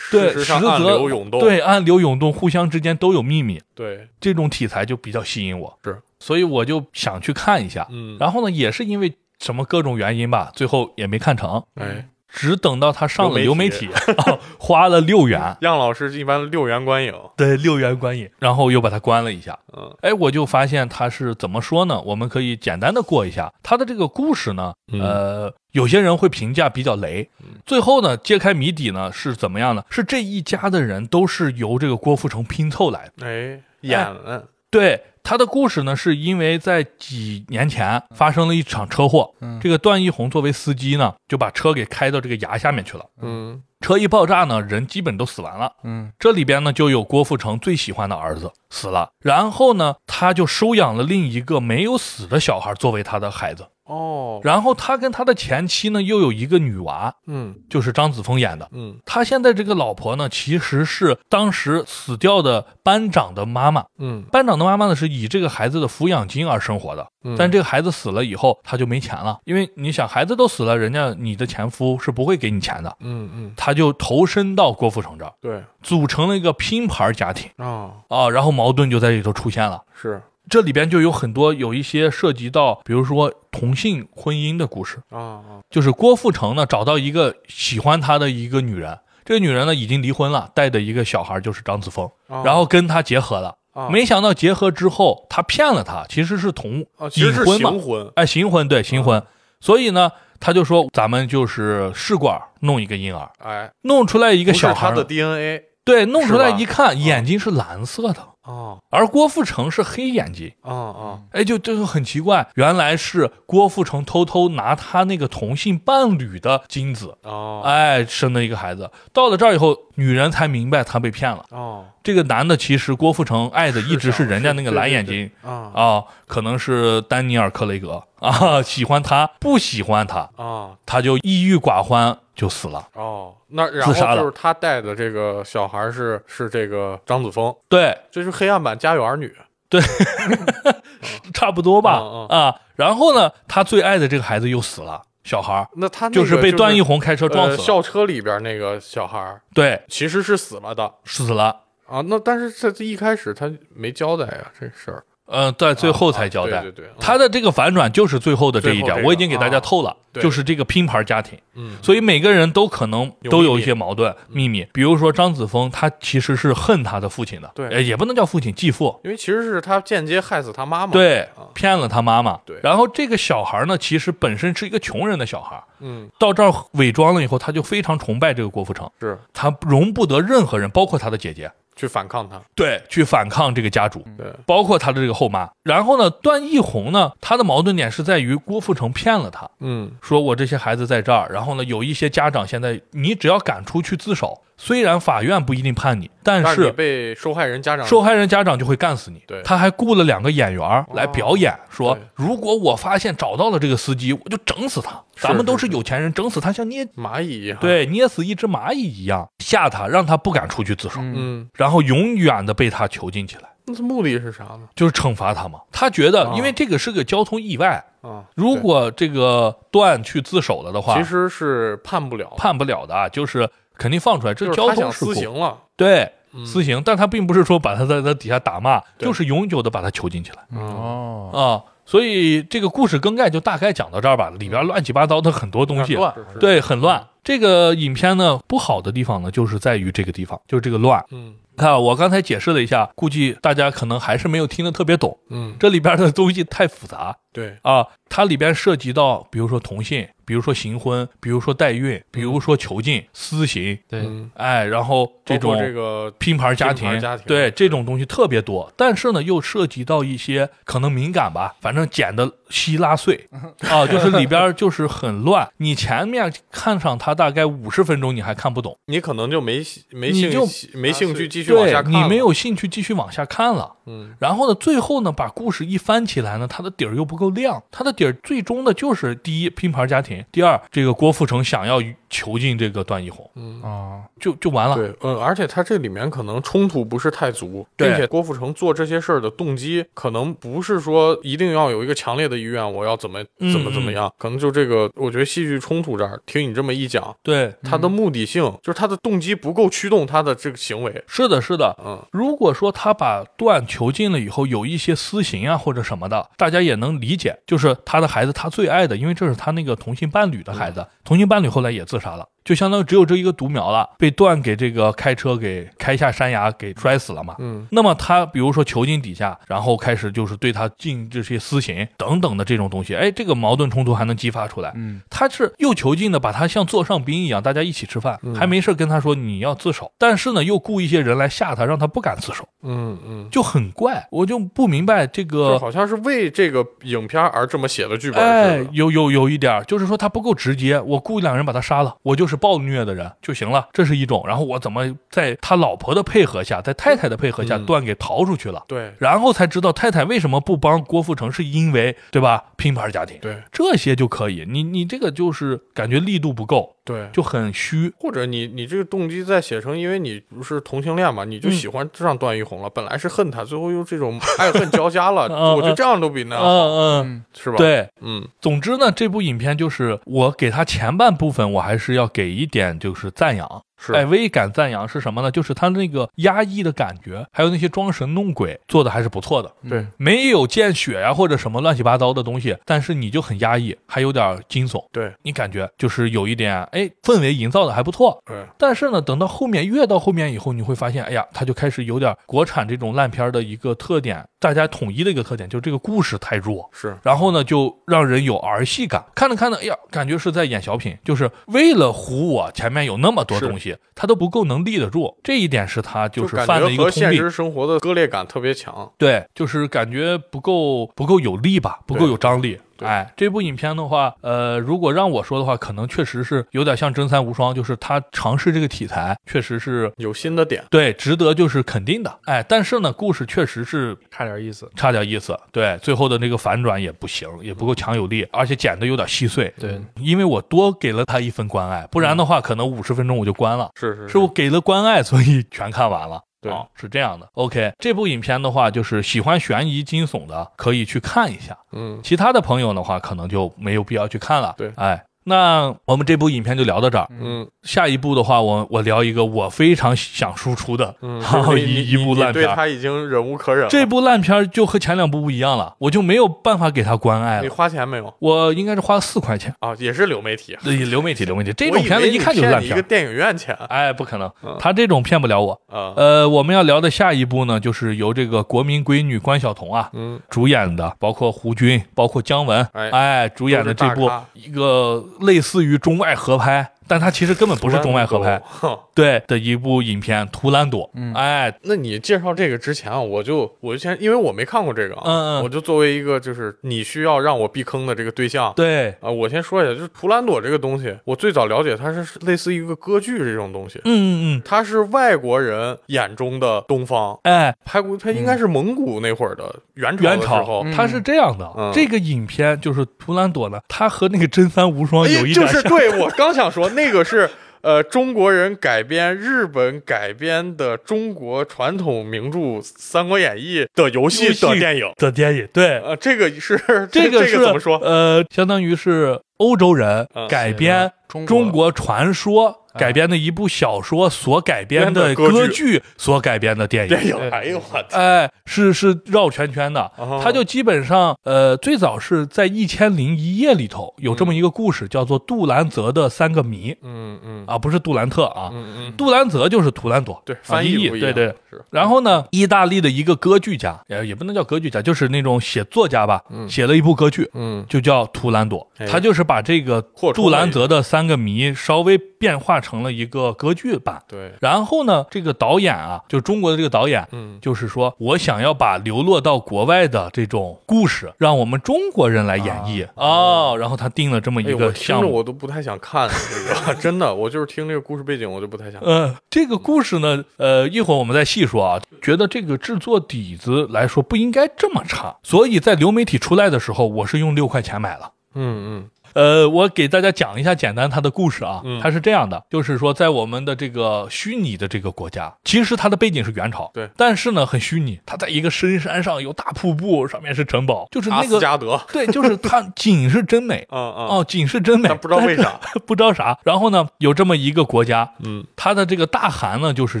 [0.12, 7.88] 对，实则暗流涌动，对，暗流涌动，互相之间都有秘密，对，这种题材就比较吸引我，是，所以我就想去看一下。
[7.90, 19.58] 嗯，然后呢，也是因为什么各种原因吧，最后也没看成，哎，只等到他上了流流媒媒体，啊 花了六元，样老师一般六元观影，对，六元观影，然后又把它关了一下。
[19.76, 22.00] 嗯哎，我就发现他是怎么说呢？
[22.00, 24.72] 我们可以简单的过一下他的这个故事呢。
[24.92, 27.28] 嗯呃，有些人会评价比较雷。
[27.66, 29.84] 最后呢，揭开谜底呢是怎么样呢？
[29.90, 33.26] 是这一家的人都是由这个郭富城拼凑来的。
[33.26, 43.06] 哎，演了，对他的故事呢，是因为在几年前发生了一场车祸，这个段奕宏作为司机呢，就把车给开到这个崖下面去了。
[43.20, 45.72] 嗯车一爆炸呢，人基本都死完了。
[45.82, 53.66] 嗯，这里边呢就有郭富城最喜欢的儿子死了，然后呢，他就收养了另一个没有死的小孩作为他的孩子。
[53.92, 57.54] 哦，然后他跟他的前妻呢又有一个女娃，嗯。
[57.68, 58.68] 就是张子枫演的。
[58.72, 58.96] 嗯。
[59.04, 63.84] 他现在这个老婆呢，其实是当时死掉的班长的妈妈。
[63.98, 64.22] 嗯。
[64.32, 73.52] 班长的妈妈呢是以这个孩子的抚养金而生活的，嗯，但这个孩子死了以后，他就没钱了，因为你想，孩子都死了，人家你的前夫是不会给你钱的，嗯嗯。
[73.56, 75.62] 他就投身到郭富城这儿，对。
[75.82, 77.50] 组成了一个拼盘家庭。
[77.56, 79.82] 啊啊，然后矛盾就在里头出现了。
[79.94, 85.60] 是这里边就有很多有一些涉及到，比如说同性婚姻的故事，啊啊。
[85.70, 93.56] 就是郭富城呢找到一个喜欢他的一个女人，这个女人呢已经离婚了，带的一个小孩就是张子枫，啊，然后跟他结合了。
[93.72, 93.88] 啊。
[93.88, 98.10] 没想到结合之后，他骗了他，其实是同隐婚嘛。
[98.16, 99.02] 哎，行婚对行啊。
[99.02, 99.26] 婚，
[99.60, 103.72] 所以呢，他就说咱们就是试管弄一个婴儿，哎。
[103.82, 108.78] 弄出来一一个小孩他的 DNA 对，弄出来一看眼睛是蓝色的，哦。
[108.90, 111.22] 而郭富城是黑眼睛，哦哦。
[111.32, 117.62] 哎，就这个很奇怪，原来是郭富城偷偷拿他那个同性伴侣的精子，哦。
[117.64, 118.90] 哎，生了一个孩子。
[119.12, 121.44] 到了这儿以后，女人才明白他被骗了。
[121.50, 121.86] 哦。
[122.04, 125.70] 这个男的其实郭富城爱的一直是是人家那个蓝眼睛啊。
[125.74, 132.88] 啊，可能是丹尼尔·克雷格啊，喜欢他不喜欢他，啊他就抑郁寡欢就死了。
[132.94, 139.26] 哦，那然后就是他带的这个小孩是是这个张子枫，对，这是黑暗版《家有儿女》
[139.68, 139.80] 对。
[141.34, 142.00] 差不多吧。
[142.00, 142.54] 嗯啊。
[142.76, 145.68] 然后呢，他最爱的这个孩子又死了，小孩儿。
[145.76, 147.64] 那他那就是被段奕宏宏开车撞呃死了。
[147.64, 149.40] 校车里边那个小孩儿。
[149.54, 150.92] 对，其实是死了的。
[151.04, 151.60] 死了。
[151.86, 156.58] 啊，那但是这这一开始他没交代呀这事儿，呃，在最后才交代。
[156.58, 161.76] 啊对对对，他的这个反转就是最后的这一点，这个我已经给大家透了，啊就是这个拼盘家庭，嗯。
[161.82, 164.66] 所以每个人都可能都有一些矛盾秘密。
[164.72, 167.66] 比如说张子枫，他其实是恨他的父亲的，对。
[167.68, 172.38] 呃也不能叫父亲，继父，因为其实是他间接害死他妈妈，对啊，骗了他妈妈。
[172.44, 172.58] 对。
[172.62, 176.08] 然后这个小孩呢，其实本身是一个穷人的小孩，嗯。
[176.18, 179.18] 到这儿伪装了以后，他就非常崇拜这个郭富城，是。
[179.32, 181.50] 他容不得任何人，包括他的姐姐，
[181.82, 184.06] 去反抗他，对，去反抗这个家主。
[184.16, 184.26] 对。
[184.46, 189.90] 包括他的这个后妈，然后呢，段奕宏呢，他的矛盾点是在于郭富城骗了他，嗯。
[190.00, 199.20] 说我这些孩子在这儿，然后呢，有一些家长现在你只要敢出去自首，虽然法院不一定判你，但但是你被受害人家长受害人家长就会干死你。
[199.26, 199.42] 对。
[199.42, 205.02] 他还雇了两个演员来表演，说如果我发现找到了这个司机，我就整死他。
[205.16, 211.14] 咱们都是是有钱人，整死他像捏蚂蚁一样，，对捏死一只蚂蚁一样，吓他，让他不敢出去自首，嗯。
[211.16, 214.68] 嗯，然后永远的被他囚禁起来，那他目的是啥呢？
[214.76, 215.58] 就是惩罚他嘛。
[215.72, 225.14] 他觉得，哦因为这个是个交通意外，啊，如果这个段去自首了的话，其实是判不了，判不了的啊，就是肯定放出来，这交通事故。
[225.14, 226.46] 私刑了，对，嗯。
[226.46, 230.58] 私刑，但他并不是说把他在他底下打骂，就是永久的把他囚禁起来。
[230.58, 231.72] 哦，啊。
[231.84, 237.08] 所以这个故事更概就大概讲到这儿吧，里边乱七八糟的很多东西，乱，对，很乱。
[237.24, 241.04] 这个影片呢，不好的地方呢，就是在于这个地方，就是这个乱。
[241.10, 241.34] 嗯。
[241.54, 247.14] 看，我刚才解释了一下，估计大家可能还是没有听得特别懂，嗯，这里边的东西太复杂。
[247.30, 247.86] 对，啊。
[248.14, 257.24] 它里边涉及到，比如说同性，比如说行婚，比如说代孕，比如说囚禁、私刑，对，嗯哎，然后这种这个拼盘家庭，拼盘家庭。
[257.26, 263.30] 对这种东西特别多，但是呢，又涉及到一些可能敏感吧，反正剪的稀拉碎。
[263.70, 265.48] 啊，就是里边就是很乱。
[265.56, 273.76] 你前面看上它大概五十分钟，你还看不懂，你可能就没没兴你就趣没兴趣继续往下看，你没有兴趣继续往下看了。
[273.86, 274.14] 嗯。
[274.18, 281.80] 然后呢，最后呢，把故事一翻起来呢，它的底儿又不够亮，它的底儿最终的就是第一拼盘家庭，第二这个郭富城想要
[282.12, 283.60] 囚禁这个段奕宏，嗯。
[283.62, 284.76] 啊，就就完了。
[284.76, 301.74] 对，嗯，而且他这里面可能冲突不是太足，并且郭富城做这些事儿的动机可能不是说一定要有一个强烈的意愿，我要怎么嗯怎么怎么样，可能就这个，我觉得戏剧冲突这儿，听你这么一讲，对，他的目的性就是他的动机不够驱动他的这个行为，是的，是的。
[301.84, 301.98] 嗯。
[302.12, 317.36] 如果说他把段囚禁了以后，有一些私刑啊或者什么的，大家也能理解，就是他的孩子他最爱的，因为这是他那个同性伴侣的孩子，同性伴侣后来也自啥了，就相当于只有这一个独苗了，被段给这个开车给开下山崖给摔死了嘛。
[317.38, 324.72] 嗯那么他比如说囚禁底下，然后开始就是对他进这些私刑等等的这种东西，哎，这个矛盾冲突还能激发出来。
[324.74, 332.46] 嗯，他是又囚禁的，把他像座上宾一样，大家一起吃饭，嗯还没事跟他说你要自首，但是呢又雇一些人来吓他，让他不敢自首。
[332.62, 335.58] 嗯嗯，就很怪，我就不明白这就个。
[335.58, 338.66] 好像是为这个影片而这么写的剧本哎，。
[338.72, 344.24] 有有有一点，就是说他不够直接，我雇两人把他杀了，我就是暴虐的人就行了，这是一种。
[344.26, 352.44] 然后我怎么在他老婆的配合下，在太太的配合下，嗯段给逃出去了，对然后才知道太太为什么不帮郭富城，是因为对吧？
[352.56, 354.44] 拼盘家庭，对这些就可以。
[354.48, 357.92] 你你这个就是感觉力度不够，对，就很虚。
[357.96, 367.88] 或者你你这个动机再写成，因为你不是同性恋嘛，你就嗯喜欢上段奕宏了，本来是恨他，最后又这种爱恨交加了， 嗯我觉得这样都比那样好，嗯嗯，嗯是吧？，对。
[368.00, 373.62] 嗯总之呢，这部影片就是我给他前半部分，我还是要给一点就是赞扬。
[373.84, 375.30] 是，哎，微感赞扬是什么呢？
[375.30, 379.52] 就是他那个压抑的感觉，还有那些装神弄鬼做的还是不错的。
[379.68, 388.22] 对，没有见血呀、或者什么乱七八糟的东西，但是你就很压抑，还有点惊悚，对你感觉就是有一点哎氛围营造的还不错。
[388.24, 396.68] 对，但是呢，等到后面越到后面以后，你会发现，哎呀，他就开始有点国产这种烂片的一个特点，大家统一的一个特点，就是这个故事太弱。
[396.72, 407.30] 是，然后呢，就让人有儿戏感，看着看着，哎呀，感觉是在演小品，就是为了唬我，前面有那么多东西，他都不够能立得住，这一点是他就是感犯了一个通病现实。
[407.30, 408.90] 生活的割裂感特别强。
[408.98, 412.58] 对，就是感觉不够不够有力吧，不够有张力。
[412.82, 422.18] 对哎，这部影片的话，呃，如果让我说的话，可能确实是有点像《真三无双》，就是他尝试这个题材，确实是有新的点，对值得就是肯定的。
[422.24, 424.70] 哎，但是呢，故事确实是差点意思。
[424.74, 425.38] 差点意思。
[425.50, 429.52] 对，最后的那个反转也不行，也不够强有力，而且剪的有点细碎。
[429.58, 433.70] 对，因为我多给了他一份关爱，不然的话，可能五十分钟我就关了。
[433.78, 436.22] 是是是我给了关爱，所以全看完了。
[436.42, 437.26] 对哦，是这样的。
[437.34, 444.52] OK，这部影片的话，就是喜欢悬疑惊悚的可以去看一下，嗯，其他的朋友的话，可能就没有必要去看了。
[444.58, 447.08] 对哎，那我们这部影片就聊到这儿。
[447.20, 451.22] 嗯下一部的话，我我聊一个我非常想输出的，嗯，
[451.56, 452.54] 一一部烂片对。
[452.56, 453.68] 他已经忍无可忍了。
[453.68, 457.48] 这部烂片就和前两部不一样了，我就没有办法给他关爱了你。
[457.48, 459.72] 花钱没有我应该是花了四块钱，啊？
[459.78, 465.52] 也是流媒体，对流媒体，流媒体这种片子一看就是烂片一个电影院钱哎，不可能嗯，他这种骗不了我。
[465.68, 465.92] 啊。
[465.96, 478.78] 呃，我们要聊的下一部呢，就是由这个国民闺女关晓彤啊嗯，主演的，包括胡军，包括姜文，哎哎，主演的这部一个类似于中外合拍，但它其实根本不是中外合拍，哼。
[478.94, 480.82] 对的一部影片《图兰朵》。
[480.92, 481.14] 嗯。
[481.14, 485.42] 哎，那你介绍这个之前啊，我就我就先，因为我没看过这个啊，嗯嗯。
[485.42, 488.52] 我就作为一个就是你需要让我避坑的这个对象。
[488.54, 500.62] 对，啊，我先说一下，就是图兰朵这个东西，我最早了解它是类似于一个歌剧这种东西，嗯嗯嗯，它是外国人眼中的东方，哎，拍过它应该是蒙古那会儿的元朝元朝的时候。
[500.66, 500.72] 嗯。
[500.72, 501.72] 它是这样的，嗯。
[501.72, 507.28] 这个影片就是《图兰朵》呢，它和那个《真三无双》哎有一就是 对我刚想说，那个是
[507.60, 514.90] 呃中国人改编日本改编的中国传统名著《三国演义》的游戏的电影。
[514.96, 516.58] 的电影，对，呃，这个是
[516.90, 517.76] 这个是怎么说？
[517.78, 526.88] 呃，相当于是欧洲人嗯改编中中国传说改编的一部小说所改编的歌剧所改编的电影。
[526.88, 527.62] 电影，哎呦！
[527.90, 541.34] 哎，是是绕圈圈的，哦它就基本上，呃，最早是在《一千零一夜》里头有这么一个故事，叫做杜兰泽的三个谜嗯嗯啊，不是杜兰特啊，嗯嗯，杜兰泽就是图兰朵，对，啊翻译对对。
[541.50, 549.82] 是然后呢，意大利的一个歌剧家，也也不能叫歌剧家，就是那种写作家吧，嗯写了一部歌剧，嗯就叫《图兰朵》，哎他就是把这个
[550.14, 554.00] 杜兰泽的三个谜稍微变化成了一个歌剧版。
[554.06, 563.56] 对，然后呢，这个导演啊，就中国的这个导演，嗯就是说我想要把流落到国外的这种故事，让我们中国人来演绎哦。
[563.58, 565.08] 然后他定了这么一个项目。
[565.08, 568.88] 着我都不太想看这个， 真的，我就是听这个故事背景，我就不太想看。
[568.88, 571.80] 呃，这个故事呢，呃，一会儿我们再细说啊。
[572.00, 578.12] 觉得这个制作底子来说不应该这么差，所以在流媒体出来的时候，我是用六块钱买了。
[578.34, 593.66] 嗯嗯呃，我给大家讲一下简单它的故事啊，嗯它是这样的，就是说在我们的这个虚拟的这个国家，其实它的背景是元朝，对但是呢很虚拟，它在一个深山上有大瀑布，上面是城堡，就是那个斯加德，对，就是它 景是真美。
[593.70, 596.38] 嗯嗯，哦，景是真美，但不知道为啥， 不知道啥。
[596.42, 600.00] 然后呢，有这么一个国家，嗯它的这个大汗呢，就是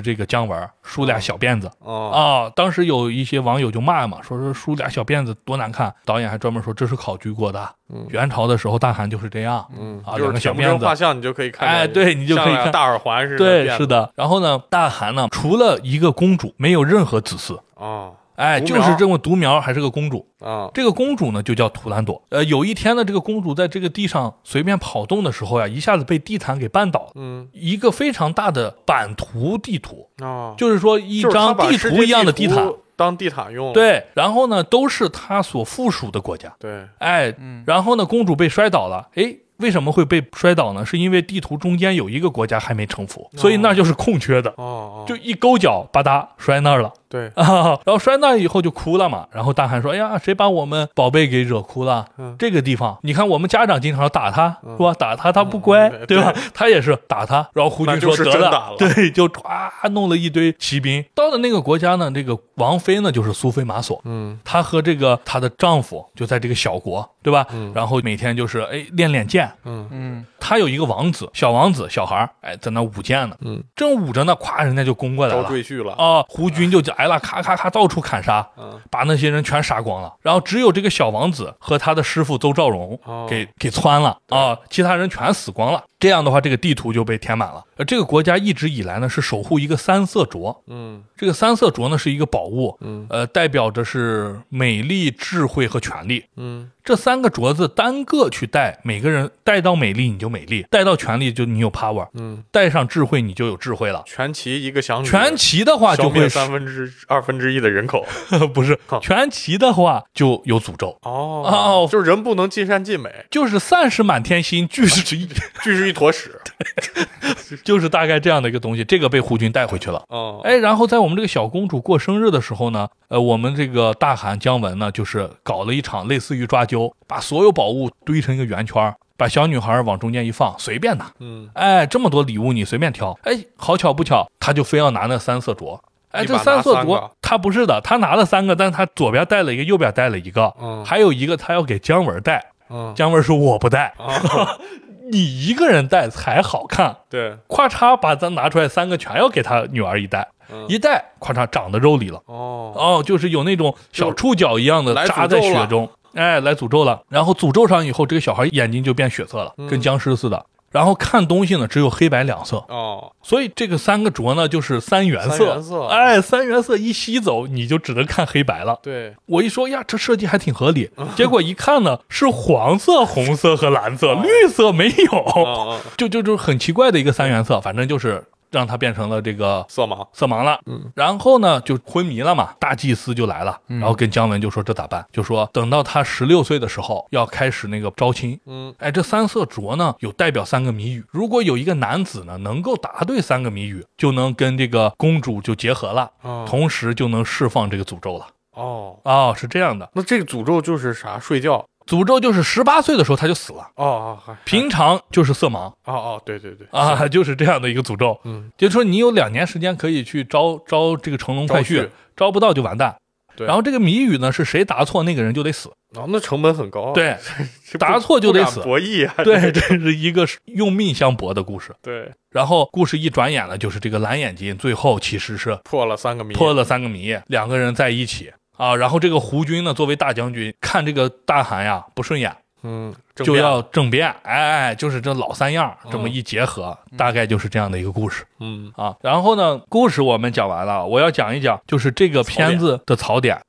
[0.00, 2.10] 这个姜文梳俩小辫子哦，
[2.48, 2.52] 啊。
[2.54, 5.94] 当时有一些网友就骂嘛，说说梳俩小辫子多难看。
[6.04, 9.66] 导演还专门说这是考据过的，嗯元朝的时候大汗就是这样。
[9.78, 14.10] 嗯啊，就是两个小辫子画像，你就可以看，哎对你就可以看大耳环似的，对，是，的。
[14.14, 17.58] 然后呢，大汗呢，除了一个公主，没有任何子嗣。
[17.74, 20.26] 哦，哎，就是这么独苗，还是个公主。
[20.40, 22.20] 啊，这个公主呢就叫图兰朵。
[22.30, 27.10] 呃，有一天呢，这个公主在这个地上随便跑动的时候呀，一下子被地毯给绊倒了。
[27.14, 32.72] 嗯一个非常大的版图地图，啊，就是说一张地图一样的地图毯。
[33.02, 36.54] 当地毯用，对，然后呢，都是他所附属的国家。
[36.60, 37.34] 对，哎，
[37.66, 39.08] 然后呢，公主被摔倒了。
[39.14, 40.84] 哎，为什么会被摔倒呢？
[40.84, 44.50] 是因为地图中间有一个国家还没成服，所以那就是空缺的。
[44.56, 47.78] 哦哦，就一勾脚，吧嗒摔那儿了对，啊！
[47.84, 49.26] 然后摔那儿以后就哭了嘛。
[49.32, 52.06] 然后大汉说：“哎呀，谁把我们宝贝给惹哭了？
[52.18, 54.94] 嗯这个地方，你看我们家长经常打他，嗯是吧？
[54.94, 56.32] 打他他不乖，嗯对吧？
[56.54, 57.46] 他也是打他。
[57.52, 61.04] 然后胡军说得了对，就唰弄了一堆骑兵。
[61.14, 67.46] 到了那个国家呢，这个王妃呢就是苏菲玛索，嗯她和这个她的丈夫就在这个小国，对吧？
[67.52, 69.41] 嗯然后每天就是哎练练剑。
[69.64, 69.88] 嗯。
[69.90, 73.36] 嗯她有一个王子，小王子，小孩儿，哎，在那舞剑呢。
[73.42, 75.48] 嗯，正舞着呢，咵，人家就攻过来招了。
[75.48, 80.12] 赘婿了，啊，胡军就来了，咔咔咔，到处砍杀，嗯把那些人全杀光了。
[80.20, 85.84] 然后只有这个小王子和他的师傅邹兆荣哦给给窜了啊，其他人全死光了。
[86.00, 87.62] 这样的话，这个地图就被填满了。
[87.76, 96.24] 呃，这个国家一直以来呢是守护一个三色镯，嗯这个三色镯呢是一个宝物，嗯呃，代表着是美丽、智慧和权力。
[96.36, 104.02] 嗯这三个镯子单个去戴，每个人戴到美丽你就美丽，带到权力就你有 power，嗯，带上智慧你就有智慧了。
[104.06, 108.04] 全齐一个响指，全齐的话就会三分之二分之一的人口。
[108.54, 115.26] 不是全齐的话就有诅咒，哦哦就是人不能尽善尽美，就是散是满天星，聚是一，
[115.62, 116.40] 聚是一坨屎。
[117.64, 118.82] 就是大概这样的一个东西。
[118.84, 120.02] 这个被胡军带回去了。
[120.08, 131.12] 哦，哎，然后在我们这个小公主过生日的时候呢，呃，我们这个大汗姜文呢，就是搞了一场类似于抓阄，把所有宝物堆成一个圆圈儿，把小女孩往中间一放，随便拿。
[131.20, 133.18] 嗯哎，这么多礼物你随便挑。
[133.22, 135.78] 哎，好巧不巧，他就非要拿那三色镯。
[136.10, 142.44] 哎，这三色镯他不是的，他拿了三个，但是他左边带了一个，右边带了一个，嗯还有一个他要给姜文戴。
[142.70, 144.56] 嗯姜文说我不戴，啊，
[145.12, 146.96] 你一个人戴才好看。
[147.10, 152.22] 对，咔嚓把咱拿出来三个全要给他女儿一戴，嗯一戴咔嚓长到肉里了。
[152.26, 157.02] 哦哦，就是有那种小触角一样的扎在诅咒了血中，哎，来诅咒了。
[157.08, 159.66] 然后诅咒上以后，这个小孩眼睛就变血色了，嗯。
[159.66, 160.46] 跟僵尸似的。
[160.70, 165.36] 然后看东西呢，只有黑白两色，哦，所以这个三个镯呢就是三原色。
[165.36, 165.84] 三原色。
[165.88, 168.78] 哎，三原色一吸走，你就只能看黑白了。
[168.82, 174.22] 对，我一说呀，这设计还挺合理，结果一看呢，是黄色、红色和蓝色，哦。
[174.22, 180.60] 绿色没有，就就就很奇怪的一个三原色，反正就是让他变成了这个色盲，色盲了。
[180.66, 185.04] 嗯，然后呢就昏迷了嘛，大祭司就来了，然后跟姜文就说这咋办？
[185.10, 188.38] 就说等到他十六岁的时候要开始那个招亲。
[188.46, 198.26] 嗯哎，这三色镯呢有代表三个谜语，如果有一个男子呢能够答对三个谜语，就能跟这个公主就结合了，哦同时就能释放这个诅咒了。
[198.52, 201.18] 哦，哦，是这样的，那这个诅咒就是啥？
[201.18, 201.64] 睡觉？
[201.92, 205.66] 诅咒就是十八岁的时候他就死了，哦哦，平常就是色盲。
[205.84, 208.18] 哦哦，对对对，啊， 就是这样的一个诅咒。
[208.24, 212.96] 嗯，就是说你有两年时间可以去招招这个乘龙快婿，招不到就完蛋。
[213.36, 213.46] 对。
[213.46, 217.14] 然后这个谜语呢是谁答错那个人就得死，哦，那成本很高，对，
[217.78, 218.60] 答错就得死。
[218.60, 221.74] 博弈啊，对， 这是一个用命相搏的故事。
[221.82, 228.76] 对，然后故事一转眼呢，就是这个蓝眼睛最后其实是破了三个谜，破了三个谜，两个人在一起啊。
[228.76, 238.94] 然后这个胡军呢，作为大将军，看这个大汗呀不顺眼，嗯，就要政变，哎哎，就是这老三样这么嗯一结合，大概就是这样的一个故事嗯啊。
[239.02, 243.40] 然后呢，故事我们讲完了，我要讲一讲就是这个片子的槽点。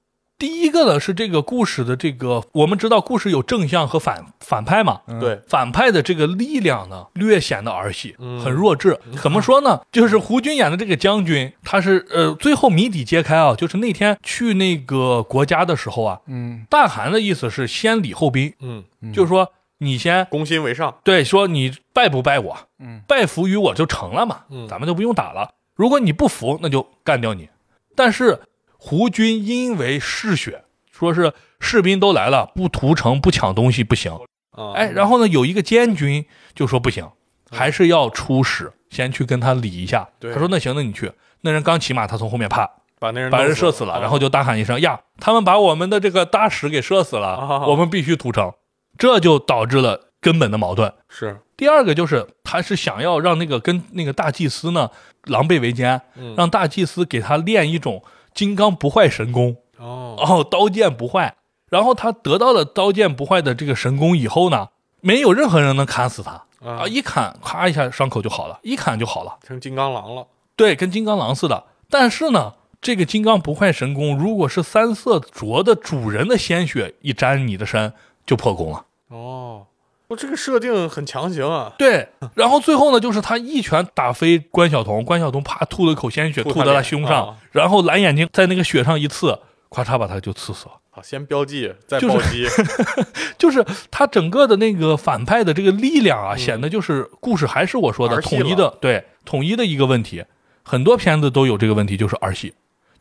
[0.44, 8.42] 第一个呢是这个故事的这个，我们知道故事有正向和反反派嘛，对，反派的这个力量呢，略显得儿戏，嗯。
[8.42, 9.00] 很弱智。
[9.22, 9.80] 怎么说呢？
[9.90, 16.66] 就是胡军演的这个将军，他是呃，最后谜底揭开啊，就是那天去那个国家的时候啊，嗯。
[16.70, 23.02] 大汗的意思是先礼后兵，嗯，就是说你先攻心为上，对说你拜不拜我，嗯。
[23.08, 24.68] 拜服于我就成了嘛，嗯。
[24.68, 25.52] 咱们就不用打了。
[25.74, 27.48] 如果你不服，那就干掉你。
[27.96, 28.42] 但是
[28.86, 34.12] 胡军因为嗜血，说是士兵都来了，不屠城不抢东西不行。
[34.52, 37.10] 啊，哎，然后呢，有一个监军就说不行，
[37.50, 40.10] 还是要出使，先去跟他理一下。
[40.20, 40.34] 对。
[40.34, 41.10] 他说那行，那你去。
[41.40, 42.70] 那人刚骑马，他从后面啪
[43.00, 44.02] 把那人把人射死了，啊。
[44.02, 47.66] 然后就大喊一声呀，他们把我们的这个大使给射死了，啊。
[47.66, 48.52] 我们必须屠城，
[48.98, 50.94] 这就导致了根本的矛盾。
[51.08, 54.92] 是，第二个就是他是想要让那个跟那个大祭司呢
[55.24, 58.04] 狼狈为奸，嗯，让大祭司给他练一种
[58.34, 61.36] 金刚不坏神功，哦，哦，刀剑不坏。
[61.70, 64.70] 然后他得到了刀剑不坏的这个神功以后呢，
[65.02, 66.32] 没有任何人能砍死他
[66.64, 66.84] 啊！
[66.84, 69.38] 啊，一砍，咔一下伤口就好了，一砍就好了。
[69.42, 71.64] 成金刚狼了，对，跟金刚狼似的。
[71.90, 77.92] 但是呢，这个金刚不坏神功，如果是三色镯的主人的鲜血一沾你的身，
[78.26, 78.86] 就破功了。
[79.10, 79.66] 哦，
[80.08, 87.38] 我这个设定很强行啊，对，然后最后呢，就是他一拳打飞关晓彤，关晓彤啪吐了口鲜血，吐到他胸上，啊。
[87.52, 89.40] 然后蓝眼睛在那个血上一刺，
[89.72, 90.72] 咔嚓把他就刺死了。
[90.92, 92.48] 好，先标记，再就是暴击，
[93.40, 100.24] 就是他整个的那个反派的这个力量啊，显得就是故事还是我说的统一的，对统一的一个问题。
[100.62, 102.54] 很多片子都有这个问题，就是儿戏，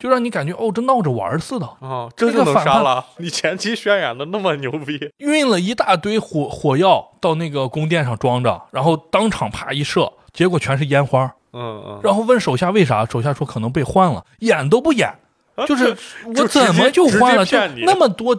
[0.03, 3.05] 就让你感觉哦，这闹着玩似的，啊，这就能杀了？
[3.19, 11.33] 你前期渲染的那么牛逼， 运了一大堆火火药到那个宫殿上装着，然后当场啪一射，结果全是烟花。
[11.53, 15.07] 嗯嗯，然后问手下为啥，手下说可能被换了，演都不演，
[15.55, 15.95] 啊就是
[16.25, 17.45] 我怎么就换了？
[17.45, 18.37] 就那么多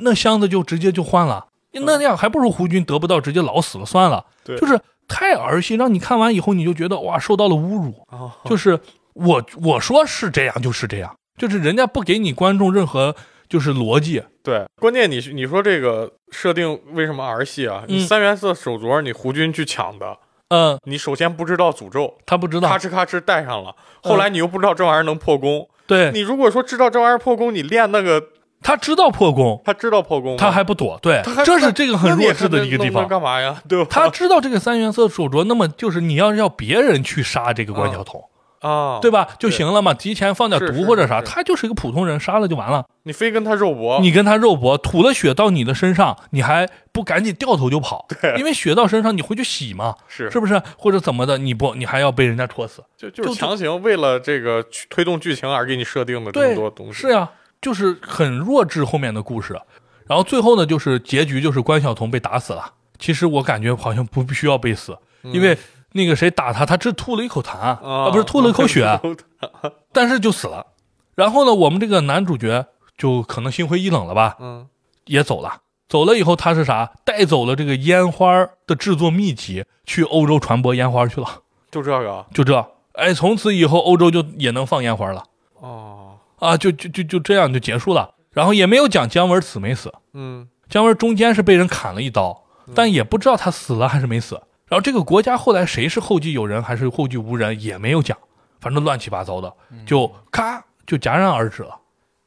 [0.00, 4.24] 那箱子就直接就换了，那样还不如胡军得不到直接老死了算了。
[4.42, 7.94] 对就是太儿戏，让你看完以后你就觉得哇受到了侮辱。
[8.10, 8.80] 哦就是
[9.14, 13.14] 我我说是这样就是这样，就是人家不给你观众任何
[13.48, 14.22] 就是逻辑。
[14.42, 17.84] 对，关键你你说这个设定为什么儿戏啊？
[17.88, 25.68] 你嗯三原色手镯，你胡军去抢的，嗯，你首先不知道诅咒，他不知道咔，哧咔哧戴上了，后来你又不知道这玩意儿能破功。
[25.86, 28.22] 对你如果说知道这玩意儿破功，你练那个，
[28.62, 33.06] 他知道破功，他知道破功，他还不躲，对这是这个很弱智的一个地方。
[33.06, 33.62] 干嘛呀？
[33.68, 33.88] 对吧？
[33.90, 38.22] 他知道这个三原色手镯，那么就是你要要别人去杀这个关晓彤，
[38.64, 39.28] 啊，对吧？
[39.38, 42.86] 就行了嘛，提前放点毒或者啥，他就是一个普通人，杀了就完了。
[43.02, 48.06] 你非跟他肉搏，你跟他肉搏，吐了血到你的身上，你还不赶紧掉头就跑？
[48.08, 50.62] 对因为血到身上你回去洗嘛，是是不是？
[50.78, 51.36] 或者怎么的？
[51.36, 52.82] 你不，你还要被人家戳死？
[52.96, 56.94] 就就是就强行为了这个去推动剧情而给你设定的这么对多东，西。
[56.94, 57.28] 是呀、
[57.60, 59.60] 就是很弱智后面的故事。
[60.06, 62.72] 然后最后呢，就是结局就是关晓彤被打死了。
[62.98, 65.58] 其实我感觉好像不必需要被死，因为
[65.96, 69.00] 那个谁打他，他只吐了一口痰啊，不是吐了一口血，
[69.92, 70.66] 但是就死了。
[71.14, 72.66] 然后呢，我们这个男主角
[72.98, 74.66] 就可能心灰意冷了吧，嗯，
[75.04, 75.60] 也走了。
[75.88, 76.90] 走了以后，他是啥？
[77.04, 81.28] 带走了这个烟花的制作秘籍，去欧洲传播烟花去了。
[81.70, 85.22] 就这个就这，哎，从此以后欧洲就也能放烟花了
[85.60, 86.56] 哦，啊！
[86.56, 88.14] 就就就就这样就结束了。
[88.32, 92.42] 然后也没有讲姜文死没死，嗯姜文中间是被人砍了一刀，
[92.74, 94.40] 但也不知道他死了还是没死。
[94.74, 98.18] 然后这个国家后来谁是后继有人还是后继无人也没有讲，
[98.60, 99.54] 反正乱七八糟的，
[99.86, 101.78] 就咔就戛然而止了。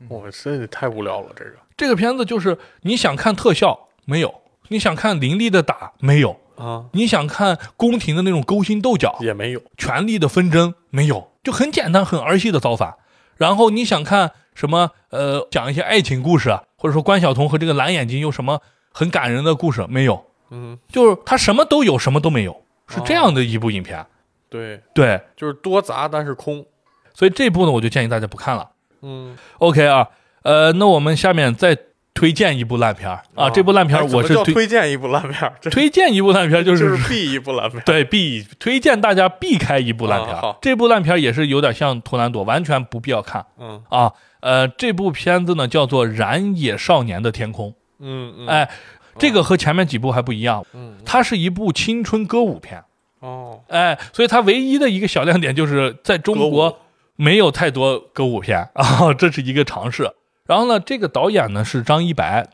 [0.08, 4.34] 我这也太无聊了，这个这个片子就是你想看特效没有，
[4.70, 12.96] 你想看凌厉的打没有，啊你想看宫廷的那种勾心斗角、也没有，权力的纷争没有，就很简单、很儿戏的造反。
[13.36, 14.92] 然后你想看什么？
[15.10, 18.62] 呃，讲一些爱情故事啊，或者说关晓彤和这个蓝眼睛有什么
[18.94, 20.24] 很感人的故事没有？
[20.50, 24.06] 嗯，就是他什么都有，什么都没有，是这样的一部影片。
[24.50, 26.66] 对，对，就是多杂但是空，
[27.14, 28.70] 所以这部呢，我就建议大家不看了。
[29.02, 29.38] 嗯。
[29.60, 30.08] OK 啊，
[30.44, 31.78] 呃，那我们下面再
[32.14, 33.22] 推荐一部烂片儿。
[33.36, 40.56] 啊，这部烂片儿我是推推荐一部烂片儿， 推荐一部烂片儿，就 就是是必一部烂片儿，对避推荐大家避开一部烂片儿。
[40.62, 43.46] 这部烂片儿也是有点像《图兰朵》，完全不必要看。
[43.60, 43.84] 嗯。
[43.90, 44.14] 啊。
[44.40, 48.70] 呃，这部片子呢叫做《燃野少年的天空》，嗯嗯，哎，
[49.18, 52.84] 这个和前面几部还不一样，嗯它是一部青春歌舞片。
[53.20, 56.80] 哦，哎，所以它唯一的一个小亮点就是在中国
[57.16, 60.12] 没有太多歌舞片 啊，这是一个尝试。
[60.46, 62.48] 然后呢，这个导演呢是张一白，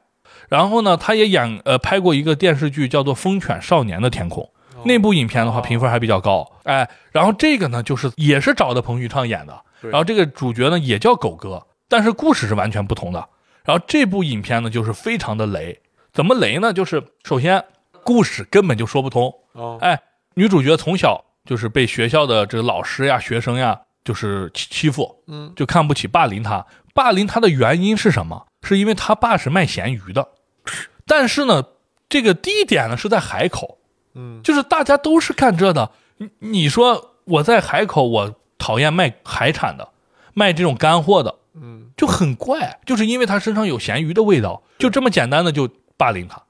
[0.49, 4.43] 然后呢，他也演呃拍过一个电视剧叫做《疯犬少年的天空》，
[4.86, 6.49] 那部影片的话哦评分还比较高。
[6.64, 13.28] 哎，然后这个呢就是也是找的彭昱畅演的，然后这个主角呢也叫狗哥，但是故事是完全不同的。
[13.66, 15.80] 然后这部影片呢就是非常的雷，
[16.14, 16.72] 怎么雷呢？
[16.72, 17.66] 就是首先
[18.03, 19.99] 故事根本就说不通，哦，哎，
[20.36, 26.66] 女主角从小就是被学校的这个老师呀、学生呀，就是欺欺负，嗯就看不起、霸凌她。
[26.93, 28.45] 霸凌她的原因是什么？
[28.61, 30.30] 是因为她爸是卖咸鱼的，
[31.07, 31.64] 但是呢，
[32.07, 33.80] 这个地点呢是在海口，
[34.14, 35.91] 嗯就是大家都是干这的。
[36.18, 39.89] 你你说我在海口，我讨厌卖海产的，
[40.36, 45.68] 卖这种干货的，嗯，就很怪，就是因为他身上有咸鱼的味道，就这么简单的就
[46.04, 46.43] 霸凌他，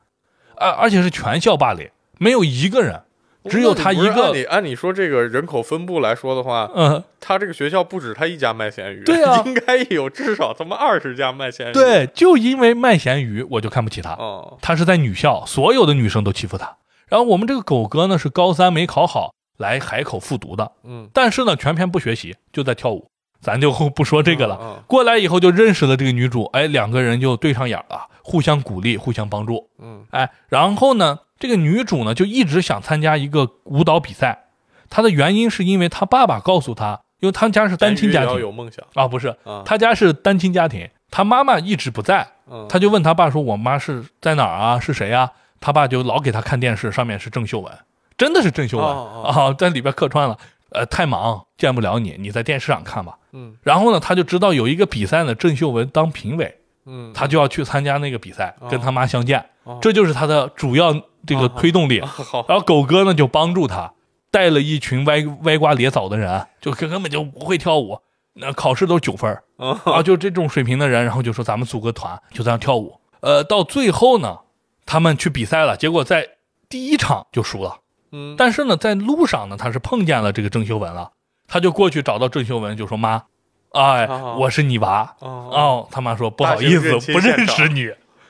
[0.57, 1.87] 而而且是全校霸凌，
[2.17, 3.03] 没有一个人，
[3.47, 14.13] 只有他一个，你按你说这个人口分布来说的话，嗯，他这个学校不止他一家卖咸鱼，对啊 应该有至少他妈二十家卖咸鱼。，对，就因为卖咸鱼，我就看不起他。
[14.13, 16.77] 哦，他是在女校，所有的女生都欺负他。
[17.07, 23.07] 然后我们这个狗哥呢是高三没考好，来海口复读的，嗯，但是呢全篇不学习，就在跳舞。
[23.43, 24.57] 咱就不说这个了。
[24.61, 29.69] 嗯过来以后就认识了这个女主，哎，两个人就对上眼了，互相鼓励，互相帮助。
[29.79, 34.45] 嗯哎，然后呢，这个女主呢就一直想参加一个舞蹈比赛，
[34.89, 44.79] 她的原因是因为她爸爸告诉她因为他家是单亲家庭有梦想啊，不是，啊，他家是单亲家庭，他妈妈一直不在，嗯他就问他爸说：“我妈是在哪儿啊？
[44.79, 45.31] 是谁啊？”
[45.61, 47.71] 他爸就老给他看电视，上面是郑秀文，
[48.17, 50.37] 真的是郑秀文、哦啊，在里边客串了。
[50.73, 53.17] 呃，太忙见不了你，你在电视上看吧。
[53.31, 60.93] 嗯然后呢，他就知道有一个比赛呢，郑秀文当评委，嗯，他就要去参加那个比赛，哦跟他妈相见，哦这就是他的主要
[61.25, 62.01] 这个推动力。
[62.01, 63.93] 好然后狗哥呢就帮助他，
[64.29, 67.99] 带了一群歪歪瓜裂枣的人，就根根本就不会跳舞，
[68.33, 72.99] 那考试都是九分啊，就这种水平的人，然后就说咱们组个团，就这样跳舞。
[73.21, 74.39] 呃，到最后呢，
[74.85, 76.27] 他们去比赛了，结果在
[76.67, 77.79] 第一场就输了。
[78.13, 81.11] 嗯但是呢，在路上呢，他是碰见了这个郑秀文了，
[81.47, 83.23] 他就过去找到郑秀文，就说妈，
[83.71, 85.15] 哎，哦我是你娃。
[85.19, 87.89] 哦哦，他妈说不好意思不认识你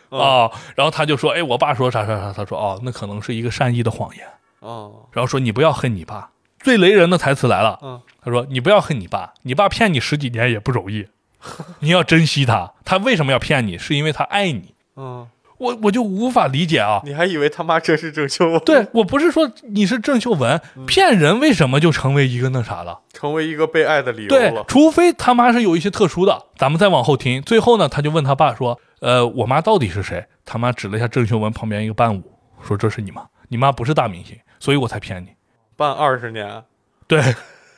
[0.09, 0.51] 哦哦。
[0.75, 4.25] 然后他就说，哎，我爸说啥啥啥，他说哦，那可能是一个善意的谎言。
[4.61, 6.29] 哦然后说你不要恨你爸。
[6.59, 11.09] 最雷人的台词来了，嗯他说你不要恨你爸，你爸骗你十几年也不容易，
[11.79, 12.71] 你要珍惜他。
[12.85, 13.77] 他为什么要骗你？
[13.77, 14.73] 是因为他爱你。
[14.95, 15.27] 嗯，
[15.63, 17.01] 我我就无法理解啊。
[17.05, 18.59] 你还以为他妈真是郑秀文？
[18.65, 22.99] 对我不是说你是郑秀文嗯骗人，为什么就成为一个那啥了？
[23.13, 24.63] 成为一个被爱的理由对了，。
[24.67, 27.41] 除非他妈是有一些特殊的，咱们再往后听。
[27.41, 32.21] 最后呢，他就问他爸说：“呃，我妈到底是谁？”他妈指了一下郑秀文旁边一个伴舞，
[32.61, 35.29] 说：“这是你妈，你妈不是大明星，所以我才骗你。
[35.77, 36.63] 办二十年，”
[37.07, 37.21] 对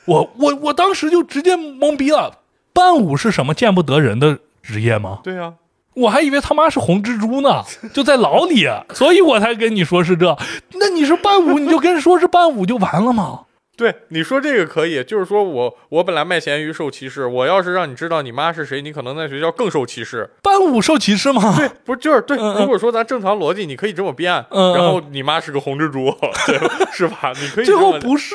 [0.06, 2.40] 我，我我当时就直接懵逼了。
[2.72, 5.20] 伴舞是什么见不得人的职业吗？
[5.22, 5.54] 对呀，
[5.96, 10.36] 我还以为他妈是红蜘蛛呢，就在牢里，所以我才跟你说是这。
[10.74, 13.40] 那你是伴舞，你就跟说是伴舞就完了吗？
[13.76, 20.30] 对，你说这个可以，就是说我我本来卖咸鱼受歧视，我要是让你知道你妈是谁，你可能在学校更受歧视。
[20.42, 21.54] 伴舞受歧视吗？
[21.56, 22.38] 对，不是就是对。
[22.38, 26.10] 如果说咱正常逻辑，你可以这么编，然后你妈是个红蜘蛛，
[26.46, 26.58] 对
[26.90, 27.32] 是吧？
[27.38, 28.34] 你可以最后不是，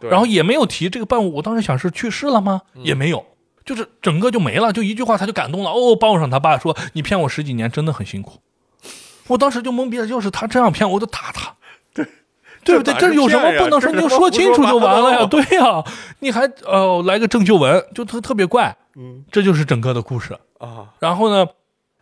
[0.00, 1.36] 然后也没有提这个伴舞。
[1.36, 2.60] 我当时想是去世了吗？
[2.74, 3.24] 嗯也没有，
[3.68, 5.70] 就是整个就没了，就一句话他就感动了。
[5.70, 8.40] 哦，抱上他爸说：“你骗我十几年，真的很辛苦。”
[9.28, 11.54] 我当时就懵逼了，要是他这样骗我，我就打他。
[11.92, 12.06] 对。
[12.64, 12.94] 对不对？
[12.94, 13.92] 这有什么不能说？
[13.92, 15.26] 你就说清楚就完了呀！
[15.26, 15.84] 对呀，
[16.20, 18.74] 你还哦来个郑秀文，就特特别怪。
[18.96, 20.36] 嗯这就是整个的故事。
[20.58, 21.46] 啊，然后呢，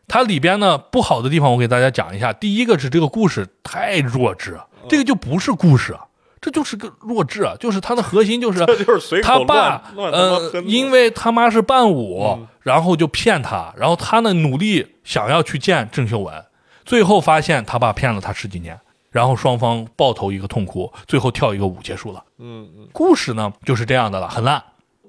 [0.08, 2.32] 它里边呢不好的地方，我给大家讲一下。
[2.32, 4.58] 第一个是这个故事太弱智，
[4.88, 5.96] 这个就不是故事，
[6.40, 16.44] 这就是个弱智，就是他的核心就是 这就是随口他爸呃，因为他妈是伴舞，嗯然后就骗他，然后他呢努力想要去见郑秀文，
[16.84, 18.78] 最后发现他爸骗了他十几年，
[19.10, 22.22] 然后双方抱头一个痛哭，最后跳一个舞结束了。
[22.38, 24.62] 嗯嗯，故事呢就是这样的了，很烂。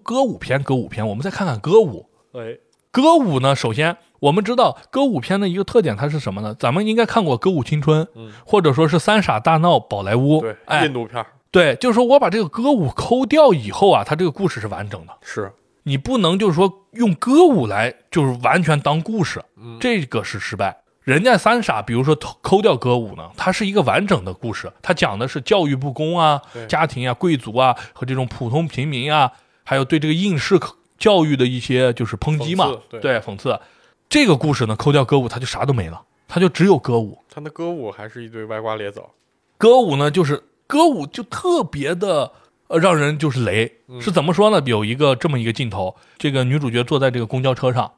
[0.04, 2.08] 歌舞片，歌舞片，我们再看看歌舞。
[2.34, 2.58] 哎，
[2.92, 6.56] 歌舞呢，首先我们知道歌舞片的一个特点，它是什么呢？
[6.60, 10.38] 咱们应该看过《歌舞青春》，嗯或者说是《三傻大闹宝莱坞》。
[10.42, 15.14] 对，哎印，度片儿对，就是说我把这个歌舞抠掉以后啊，它这个故事是完整的。
[15.22, 15.52] 是，
[15.84, 20.78] 你不能就是说用歌舞来就是完全当故事，嗯这个是失败。
[21.04, 29.32] 人家三傻，比如说抠抠掉歌舞呢，它是一个完整的故事，它讲的是教育不公啊、家庭啊、贵族啊和这种普通平民啊，
[29.64, 30.60] 还有对这个应试
[30.98, 33.58] 教育的一些就是抨击嘛讽，对对讽刺。
[34.10, 37.20] 这个故事呢，抠掉歌舞，他就啥都没了，他就只有歌舞。
[37.30, 39.12] 他的歌舞还是一堆歪瓜裂枣。
[39.58, 42.32] 歌舞呢，就是歌舞就特别的
[42.68, 44.62] 呃让人就是雷，是怎么说呢？
[44.66, 47.92] 有一个这么一个镜头，这个女主角坐在这个公交车上，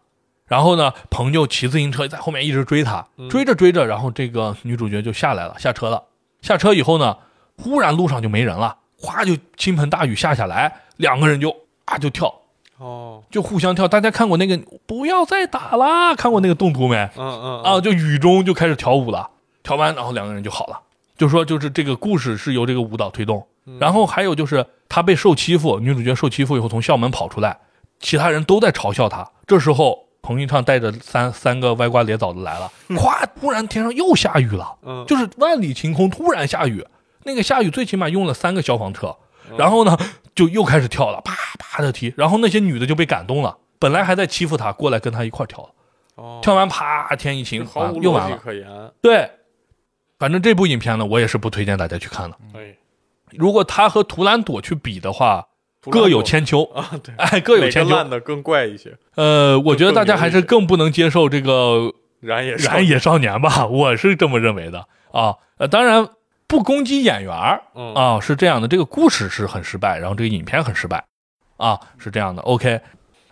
[0.48, 6.04] 然后呢，朋友骑自行车在后面一直追她，追着追着，然后这个女主角就下来了，下车了。
[6.42, 7.18] 下车以后呢，
[7.56, 11.56] 忽然路上就没人了，哗就倾盆大雨下下来，两个人就
[11.86, 12.39] 啊就跳，
[12.80, 13.88] 哦，就互相跳。
[13.88, 14.58] 大家看过那个
[14.88, 16.16] 不要再打啦？
[16.16, 16.96] 看过那个动图没？
[17.16, 19.30] 嗯嗯啊，，就雨中就开始跳舞了，
[19.62, 20.80] 跳完然后两个人就好了。
[21.18, 23.46] 就说就是这个故事是由这个舞蹈推动，
[23.80, 27.60] 然后还有就是他被受欺负，女主角受欺负以后从校门跑出来，
[28.00, 29.30] 其他人都在嘲笑他。
[29.46, 36.86] 这时候彭昱畅带着三三个歪瓜裂枣的来了，咵，突然天上又下雨了，嗯就是万里晴空，突然下雨。
[37.24, 39.14] 那个下雨最起码用了三个消防车，
[39.58, 39.98] 然后呢
[40.40, 45.70] 就又开始跳了，啪啪的踢，然后那些女的就被感动了，本来还在欺负他，过来跟他一块跳了，
[46.16, 47.68] 哦，跳完啪天一晴，
[48.02, 48.38] 又完了。
[48.38, 48.66] 可言。
[49.02, 49.30] 对，
[50.18, 52.38] 反正这部影片呢，我也是不推荐大家去看的。
[52.54, 52.74] 哎，
[53.32, 55.46] 如果他和《图兰朵》去比的话，
[55.92, 57.94] 各有千秋，啊，对， 哎，各有千秋。
[57.94, 58.98] 烂的更怪一些。
[59.16, 65.36] 呃，我觉得大家还是更更不能接受这个燃野《燃野少年》吧，我是这么认为的啊。
[65.58, 66.08] 呃，当然
[66.50, 67.62] 不攻击演员儿。
[67.76, 67.94] 嗯。
[67.94, 71.02] 啊，是这样的，这个故事是很失败，然后这个影片很失败。
[71.56, 72.42] 啊，是这样的。
[72.42, 72.82] OK，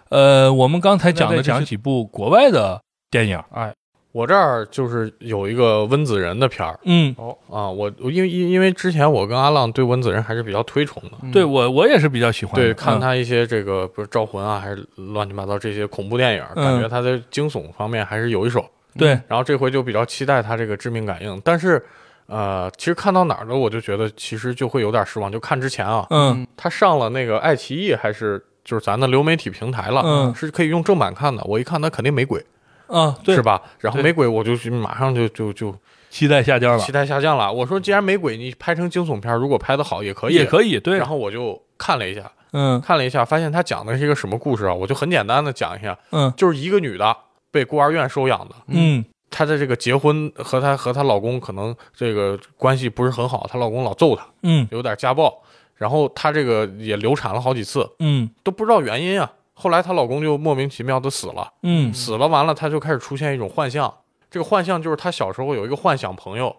[0.10, 3.74] 呃，我们刚才讲的讲几部国外的电影，哎，
[4.12, 6.78] 我这儿就是有一个温子仁的片儿。
[6.84, 11.32] 嗯，哦啊，我我因为因因为之前我跟阿浪对温子仁还是比较推崇的，嗯。
[11.32, 12.62] 对我我也是比较喜欢的。
[12.62, 16.64] 对，看嗯他一些这个不是招魂啊，还是乱七八糟这些恐怖电影，嗯。
[16.66, 18.66] 感觉他在惊悚方面还是有一手。
[18.98, 21.82] 对，然后这回就比较期待他这个致命感应，但是
[22.28, 25.32] 呃，其实看到哪儿了，我就觉得其实就会有点失望。
[25.32, 31.42] 就看之前啊，嗯他上了那个爱奇艺还是就是咱的流媒体平台了，嗯是可以用正版看的。
[31.46, 32.46] 我一看他肯定没鬼，
[32.88, 33.42] 啊，对是？
[33.42, 33.62] 吧？
[33.80, 35.74] 然后没鬼，我就去马上就就就
[36.10, 37.52] 期待下降了期，待下降了。
[37.52, 44.74] 我说既然没鬼，你拍成惊悚片，如果拍得好也可以，也可以，对然，后我就看了一下，嗯看了一下，发现他讲的是一个什么故事啊？
[44.74, 47.16] 我就很简单的讲一下，嗯就是一个女的
[47.52, 54.68] 被孤儿院收养的，嗯她的这个结婚和她和她老公可能这个关系不是很好，她老公老揍她，嗯。
[54.72, 55.42] 有点家暴，
[55.76, 58.30] 然后她这个也流产了好几次，嗯。
[58.44, 59.32] 都不知道原因啊。
[59.54, 61.94] 后来她老公就莫名其妙的死了，嗯。
[61.94, 63.94] 死了完了，她就开始出现一种幻象。
[64.30, 66.56] 这个幻象就是她小时候有一个幻想朋友，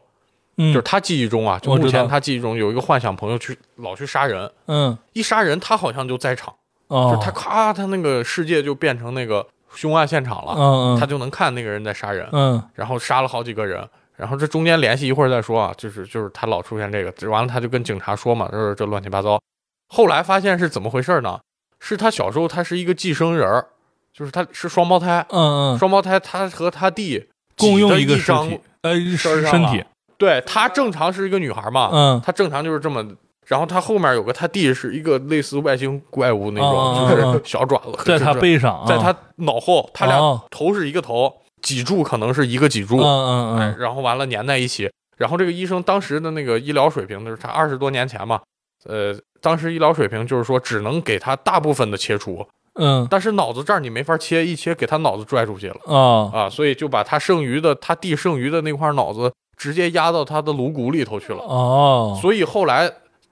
[0.56, 4.96] 嗯，就是她记忆中啊，就目前她记忆中有一个幻想朋友去老去杀人，嗯。
[5.12, 6.54] 一杀人她好像就在场，
[6.88, 13.86] 哦，就是她咔，她那个世界就变成那个凶案现场了，嗯嗯他就能看那个人在杀人，嗯然后杀了好几个人。
[14.16, 19.40] 然后这中间联系一会儿再说啊，就是就是他老出现这个，完了他就跟警察说嘛，就是这乱七八糟。
[19.88, 21.38] 后来发现是怎么回事呢？
[21.78, 23.64] 是他小时候他是一个寄生人儿，
[24.12, 29.84] 就是他是双胞胎，嗯嗯，双胞胎他和他弟共用的一个身体，呃，身身体，
[30.16, 33.06] 对他正常是一个女孩嘛，嗯他正常就是这么，
[33.48, 43.78] 然后他后面有个他弟是一个类似外星怪物那种，就是嗯小爪子，在他背上，在他脑后，他俩哦头是一个头，脊柱可能是一个脊柱，嗯嗯哎，嗯。
[43.78, 44.90] 然后完了粘在一起。
[45.16, 48.38] 然后这个医生当时的那个医疗水平，就是他二十多年前嘛，
[48.84, 53.04] 呃，当时医疗水平就是说只能给他大部分的切除，嗯。
[53.10, 55.76] 但是脑子这儿你没法切，一切给他脑子拽出去了。
[55.86, 61.40] 哦啊，所以就把他剩余的他弟剩余的那块脑子直接压到他的颅骨里头去了。
[61.40, 62.16] 哦。
[62.20, 62.88] 所以后来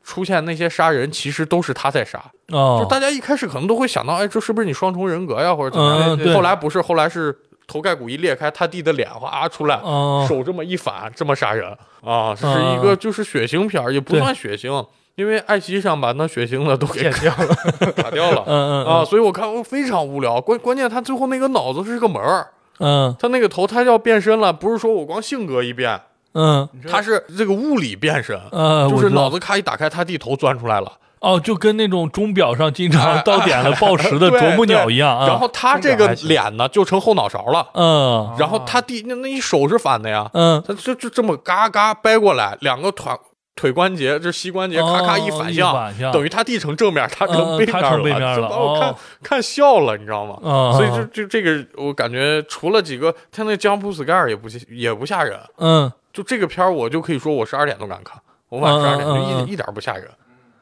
[0.07, 2.23] 出现那些杀人，其实都是他在杀。
[2.53, 6.17] 哦，就大家一开始可能都会想到，哎，这是不是你双重人格呀，或者怎么样？
[6.17, 7.37] 嗯对后来不是，后来是
[7.67, 11.69] 头盖骨一裂开，他弟的脸哗出来，哦手这么一反，这么杀人
[12.05, 14.87] 啊，是嗯一个就是血腥片儿，也不算血腥，
[15.17, 17.57] 因为爱奇艺上把那血腥的都给剪掉了。
[18.01, 18.45] 打掉了。
[18.47, 20.41] 嗯嗯啊，所以我看我非常无聊。
[20.41, 22.47] 关关键他最后那个脑子是个门儿，
[22.79, 26.01] 嗯他那个头他要变身了，不是说我光性格一变，
[26.37, 26.69] 嗯。
[26.89, 30.93] 他是这个物理变身，呃，就是脑子咔一打开，他弟头钻出来了。
[31.19, 35.27] 哦，就跟那种钟表上经常哎到点了报时的 啄木鸟一样啊。
[35.27, 38.37] 然后他这个脸呢就成后脑勺了，嗯。
[38.39, 43.11] 然后他弟那那一手是反的呀，嗯，他就就这么嘎嘎掰过来，两个腿
[43.57, 48.97] 腿关节这膝关节咔咔一哦反向，反向等于他弟成正面，他成嗯背面他成背面了把我看、哦。
[49.23, 50.39] 看笑了，你知道吗？
[50.43, 60.09] 嗯，所以就就这个，我感觉除了几个，他那江普斯盖尔也不也不吓人，嗯就这个片儿我就可以说我十二点都敢看，我晚上十二点就一、一点儿不吓人。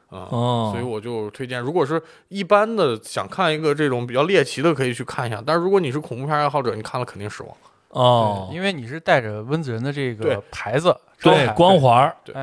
[0.09, 5.41] 啊、哦，所以我就推荐，如果是一般的想看一个这种比较猎奇的，可以去看一下。
[5.45, 7.51] 但是如果你是恐怖片爱好者，你看了肯定失望。
[7.89, 12.33] 哦，因为你是带着温子仁的这个牌子，对招牌光环儿，对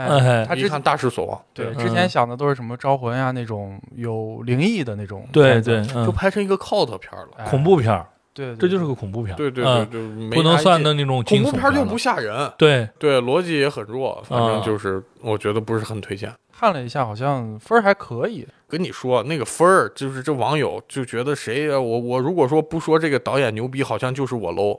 [0.46, 7.28] 他之一看大失所望，嗯对之前想的都是什么招魂呀那种有灵异的那种对片子对，嗯就拍成一个 cult 片了。
[7.36, 16.32] 哎恐怖片儿，对，对这就是个恐怖片儿，对对对，嗯就没不能算的那种惊悚恐怖片就不吓人，对，对逻辑也很弱，反正啊就是我觉得不是很推荐。
[16.58, 18.46] 看了一下，好像分儿还可以。
[18.68, 21.78] 跟你说那个分儿，就是这网友就觉得谁呀？
[21.78, 24.78] 我我如果说不说这个导演牛逼，好像就是我 low，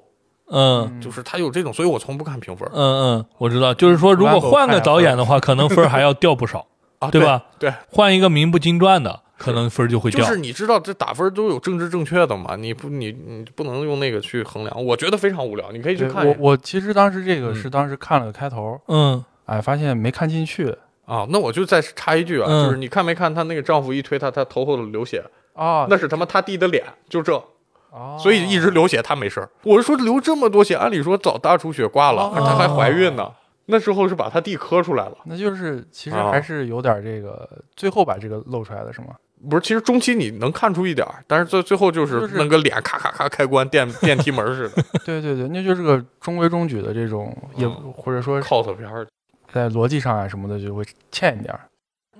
[0.49, 6.65] 嗯就是他有这种，所以我从不看评分嗯嗯，我知道，就是说如果换个导演的话，可能分儿还要掉不少，
[6.99, 7.43] 啊，对吧？
[7.59, 10.25] 对，换一个名不经传的，可能分就会掉。
[10.25, 16.37] 就是你知道这打分都有政治正确的嘛，你不你你不能用那个去衡量，我觉得非常无聊，你可以去看一下。
[16.39, 17.55] 我我其实当时这个嗯。
[17.55, 19.23] 是当时看了个开头，嗯。
[19.45, 20.75] 哎，发现没看进去。
[21.05, 21.27] 啊。
[21.29, 22.65] 那我就再插一句啊，嗯。
[22.65, 25.23] 就是你看没看她那个丈夫一推她，她头后的流血，
[25.53, 27.35] 啊，那是他妈她弟的脸，就这，
[27.91, 29.49] 哦所以一直流血，她没事儿。
[29.63, 33.29] 我是说流这么多血，按理说早大出血挂了，哦她还怀孕呢，
[33.65, 35.17] 那时候是把他弟磕出来了。
[35.25, 39.15] 那就是其实啊还是有点这个，最后把这个露出来的是吗？
[39.49, 49.05] 不是，其实中期你能看出一点儿，但是最最后就是就是那个脸咔咔咔开关电电梯门似的 对对对，那就是个中规中矩的这种，也嗯或者说 cos 片儿。
[49.51, 51.59] 在逻辑上啊什么的就会欠一点儿。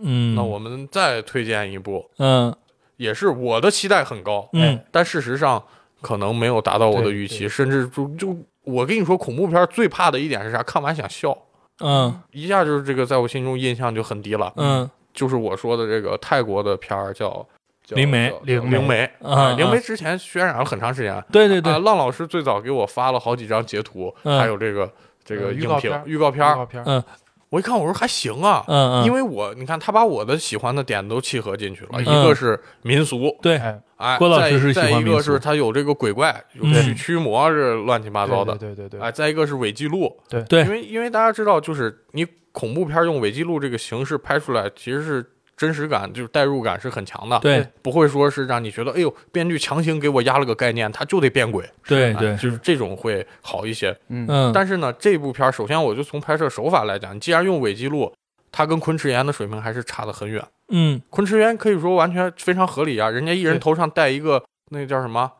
[0.01, 2.53] 嗯，那我们再推荐一部，嗯
[2.97, 5.63] 也是我的期待很高，嗯但事实上
[6.01, 10.64] 可能没有达到我的预期，对甚至就就我跟你说，恐怖片最怕的一点是啥？
[10.64, 11.38] 看完想笑，
[11.82, 12.22] 嗯。
[12.32, 14.51] 一下就是这个在我心中印象就很低了。
[14.55, 14.89] 嗯。
[15.14, 17.45] 就是我说的这个泰国的片儿叫
[17.86, 19.03] 叫灵媒灵灵媒。
[19.22, 21.24] 啊啊，灵啊媒之前渲染了很长时间。
[21.32, 21.74] 对对对。
[21.74, 24.39] 啊，，浪老师最早给我发了好几张截图，嗯。
[24.39, 24.91] 还有这个
[25.24, 26.66] 这个呃预影评告片预告片预告。
[26.66, 27.03] 片嗯
[27.54, 32.01] 我一看，我说还行啊，嗯嗯，因为我你看他把我的喜欢的点都契合进去了，嗯。
[32.01, 36.43] 一个是民俗，对，哎，哎，郭老再师是喜欢再一个是他有这个鬼怪，
[36.82, 40.18] 驱驱魔这乱七八糟的，对对对对哎，再一个是伪记录，
[40.49, 45.24] 对因为因为大家知道，就是你恐怖片用伪记录这个形式拍出来，其实是
[45.64, 47.66] 真实感，就是代入感是很强的，对。
[47.82, 53.97] 不会说是让你觉得，哎呦，编剧强行给我压了个概念，他就得变鬼，对对对，就是这种会好一些。
[54.09, 54.26] 嗯。
[54.28, 58.14] 嗯，但是呢，这部片儿首先我就从拍摄手法来讲，你既然用伪记录，
[58.51, 60.45] 它跟昆池岩的水平还是差得很远。
[60.74, 61.01] 嗯。
[61.09, 65.32] 昆池岩可以说完全非常合理啊，人家一人头上戴一个那个叫什么？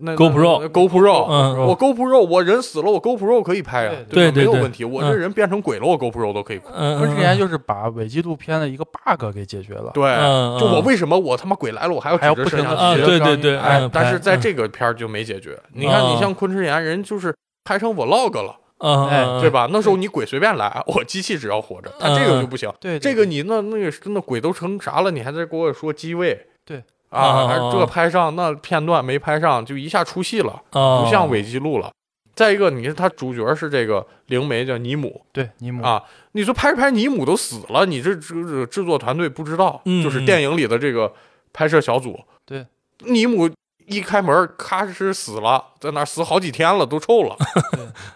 [0.00, 4.84] 那 GoPro 那 GoPro，嗯我 GoPro，我人死了，我 GoPro 可以拍啊，对没有问题。
[4.84, 6.60] 我这嗯人变成鬼了，我 GoPro 都可以。
[6.72, 9.90] 嗯，昆池岩就是把伪纪录片的一个 bug 给解决了。
[9.92, 12.96] 对，嗯就我嗯为什么我他妈鬼来了，我还要还要不停的？
[12.96, 15.58] 对对对，哎嗯，但是在这个片儿就没解决。
[15.72, 17.34] 你看，嗯你像昆池岩，人就是
[17.64, 19.50] 拍成 vlog 了，嗯，哎嗯对？
[19.50, 19.68] 吧？
[19.72, 22.70] 那时候你鬼随便来，我机器只要活着，但这个就不行。
[22.78, 26.46] 对，这个你那那个真的鬼都成啥了，你还在给我说机位？
[26.64, 31.90] 对啊，啊还这拍上那片段没拍上，就一下出戏了，哦不像伪记录了。
[32.34, 36.00] 再一个，你看他主角是这个灵媒叫尼姆对尼姆啊，
[36.32, 41.12] 你说拍着拍尼姆都死了，你这这这制作团队不知道，嗯就是电影里的这个
[41.52, 42.64] 拍摄小组，对，
[43.00, 43.50] 尼姆
[43.86, 47.34] 一开门咔哧死了，在那儿死好几天了，都臭了。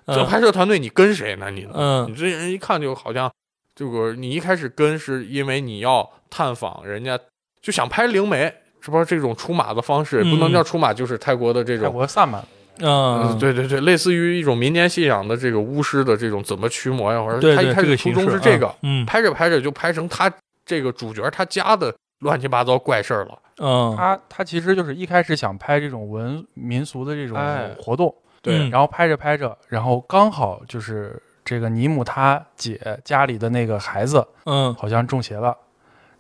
[0.07, 1.51] 这嗯拍摄团队你跟谁呢？
[1.51, 3.29] 你嗯你这人一看就好像，
[3.75, 7.19] 这个你一开始跟是因为你要探访人家，
[7.61, 10.23] 就想拍灵媒，是不是这种出马的方式？
[10.25, 11.93] 嗯不能叫出马，就是泰国的这泰种。
[11.93, 12.45] 国萨满，
[12.81, 20.31] 嗯，对对对，类似于一种民间信仰的这个巫师的这种怎么驱魔呀，或者他一开始初衷是这个，嗯拍着拍着就拍成他
[20.67, 23.39] 这个主角他家的乱七八糟怪事儿了。
[23.59, 35.57] 嗯，他他其实就是一开始想拍这种文民俗的这种哎活动，对嗯然后拍着拍着，然后刚好就是这个尼姆他姐家里的那个孩子嗯好像中邪了。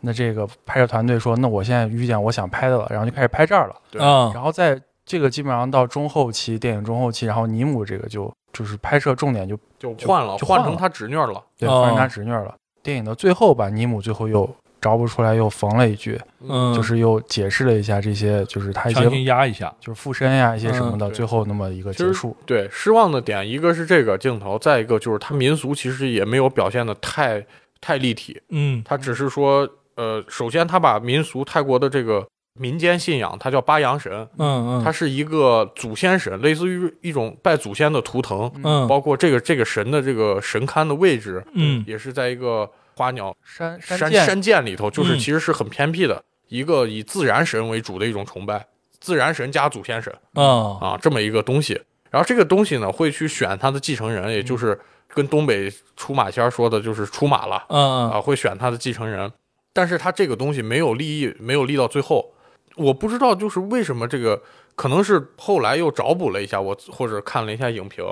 [0.02, 3.74] 那这个拍摄团队说：“那我现在遇见我想拍的了，然后就开始拍这儿了。
[3.90, 11.42] 对啊然后在这个基本上到中后期，电影中后期，然后尼姆这个就就是拍摄重点就就换了，就换了换成他侄女了。
[11.58, 12.54] 对哦换成他侄女了。
[12.82, 14.48] 电影的最后吧，尼姆最后又
[14.80, 22.36] 找不出来，又缝了一句，嗯，就是又解释了一下这些，就是他一些强行压一下，就是附身呀一些什么的，嗯对最后那么一个其实结束。
[22.44, 27.44] 对，失望的点一个是这个镜头，再一个就是他民俗其实也没有表现的太
[27.80, 32.26] 太立体，嗯他只是说，呃，首先他把民俗泰国的这个
[32.58, 48.66] 民间信仰，它叫八阳神，嗯嗯，它是一个祖先神，类似于一种拜祖先的图腾，嗯包括这个这个神的这个神龛的位置，嗯也是在一个花鸟山山涧山涧里头，就是嗯其实是很偏僻的一个以自然神为主的一种崇拜，
[49.00, 50.12] 自然神加祖先神。
[50.34, 51.80] 啊啊，这么一个东西。
[52.10, 54.78] 然后这个东西呢，会去选他的继承人，也就是
[55.08, 59.32] 跟东北出马仙儿说的，就是出马了嗯啊，会选他的继承人。
[59.72, 62.32] 但是他这个东西没有立意，没有立到最后。
[62.76, 64.40] 我不知道就是为什么这个，
[64.74, 68.04] 可能是后来又找补了一下，我或者看了一下影评，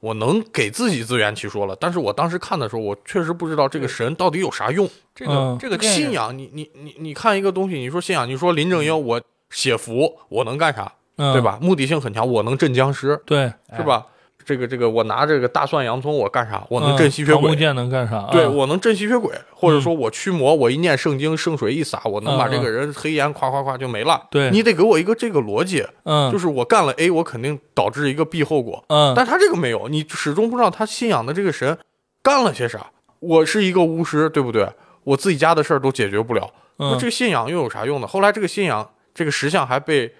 [0.00, 1.76] 我能给自己自圆其说了。
[1.78, 4.88] 但是我当时看的时候，我确实不知道这个神到底有啥用。
[5.14, 10.92] 这个、嗯这个信仰，你你你你看一个东西，你说信仰，你说林正英，我写符，我能干啥？
[11.16, 11.42] 嗯，对？
[11.42, 11.58] 吧？
[11.60, 14.06] 目的性很强，我能镇僵尸，对，哎是吧？
[14.46, 16.64] 这个这个，我拿这个大蒜洋葱，我干啥？
[16.70, 17.42] 我能镇吸血鬼。
[17.42, 18.28] 桃木剑能干啥？
[18.30, 24.22] 对，啊我能镇吸血鬼，或者说我驱魔，我一念圣经，圣水一洒，我能把嗯这个人黑烟夸夸夸就没了。
[24.30, 28.84] 对你得给我一个这个逻辑，嗯就是我干了 A，我肯定导致一个 B 后果。
[28.86, 31.76] 嗯，但他这个没有，你始终不知道他信仰的这个神
[32.22, 32.86] 干了些啥。
[33.18, 34.68] 我是一个巫师，对不对？
[35.02, 38.06] 我自己家的事儿都解决不了，那嗯这个信仰又有啥用呢？
[38.06, 40.12] 后来这个信仰，这个石像还被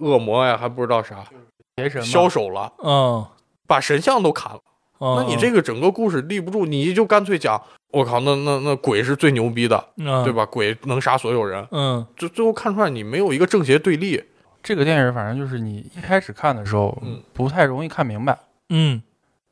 [0.00, 1.24] 恶魔呀，还不知道啥
[1.76, 3.24] 邪神嘛销手了，嗯，
[3.68, 4.58] 把神像都砍了。
[5.00, 7.62] 那那你这个整个故事立不住，你就干脆讲，
[7.92, 10.32] 我靠，那那那鬼是最牛逼的，嗯对？
[10.32, 10.44] 吧？
[10.44, 14.20] 鬼能杀所有人，嗯就最后看出来你没有一个正邪对立。
[14.60, 18.36] 这个电影，反正就是你一开始看的时候，嗯不太容易看明白。
[18.70, 19.00] 嗯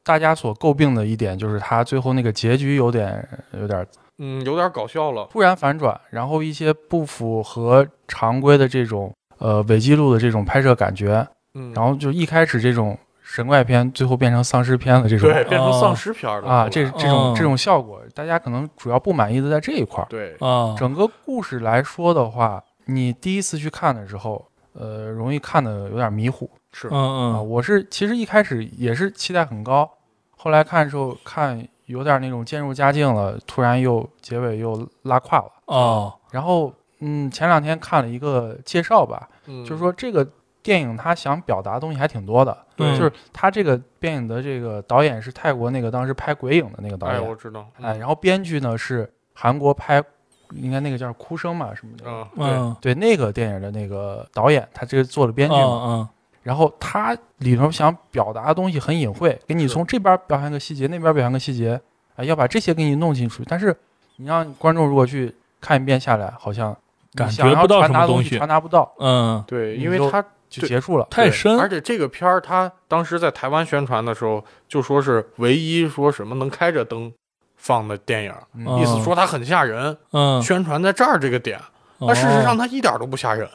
[0.03, 3.87] 大家所诟病的一点就是他最后那个结局有点有点
[4.19, 5.29] 嗯，有点搞笑了。
[5.31, 12.99] 突然反转，然后一些不符合常规的这种呃伪纪录的这种拍摄感觉，嗯，然后就一开始这种
[13.37, 20.07] 神怪片，最后变成丧尸片了这种对，变成丧尸片了啊，这这种哦这种效果，大家可能主要不满意的在这一块儿。
[20.09, 27.37] 对，啊，整个故事来说的话，你第一次去看的时候，呃，容易看的有点迷糊是嗯啊。
[27.37, 29.87] 嗯我是其实一开始也是期待很高，
[30.35, 35.53] 后来看的时候看有点那种渐入佳境了，突然又结尾又拉胯了。
[35.67, 40.27] 哦然后嗯，前两天看了一个介绍吧，嗯就是说这个
[40.67, 42.57] 电影他想表达的东西还挺多的。
[42.75, 42.99] 对。
[42.99, 50.03] 就是他这个电影的这个导演是泰国那个当时拍《鬼影》的那个导哎，演，我知道，哎，然后编剧呢是韩国拍，
[50.51, 52.77] 应该那个叫《哭声》嘛什么的，嗯，对，嗯。
[52.81, 56.09] 对那个电影的那个导演，他这个做了编剧嘛，嗯
[56.43, 61.81] 然后他里头想表达的东西很隐晦，给你从这边表现个细节，那边表现个细节，
[62.15, 63.43] 啊，要把这些给你弄清楚。
[63.47, 63.77] 但是
[64.15, 66.77] 你让观众如果去看一遍下来，好像
[67.17, 68.37] 感觉不到传达的东西什么东西。
[68.37, 71.07] 传达不到，嗯，对，因为他对就结束了。
[71.11, 71.59] 太深。
[71.59, 77.13] 而且这个片儿他当时在台湾宣传的时候就说是唯一说什么能开着灯
[77.57, 81.59] 放的电影，嗯意思说它很吓人，嗯，宣传在这儿这个点，
[81.99, 82.07] 哦。
[82.09, 83.49] 但事实上它一点都不吓人，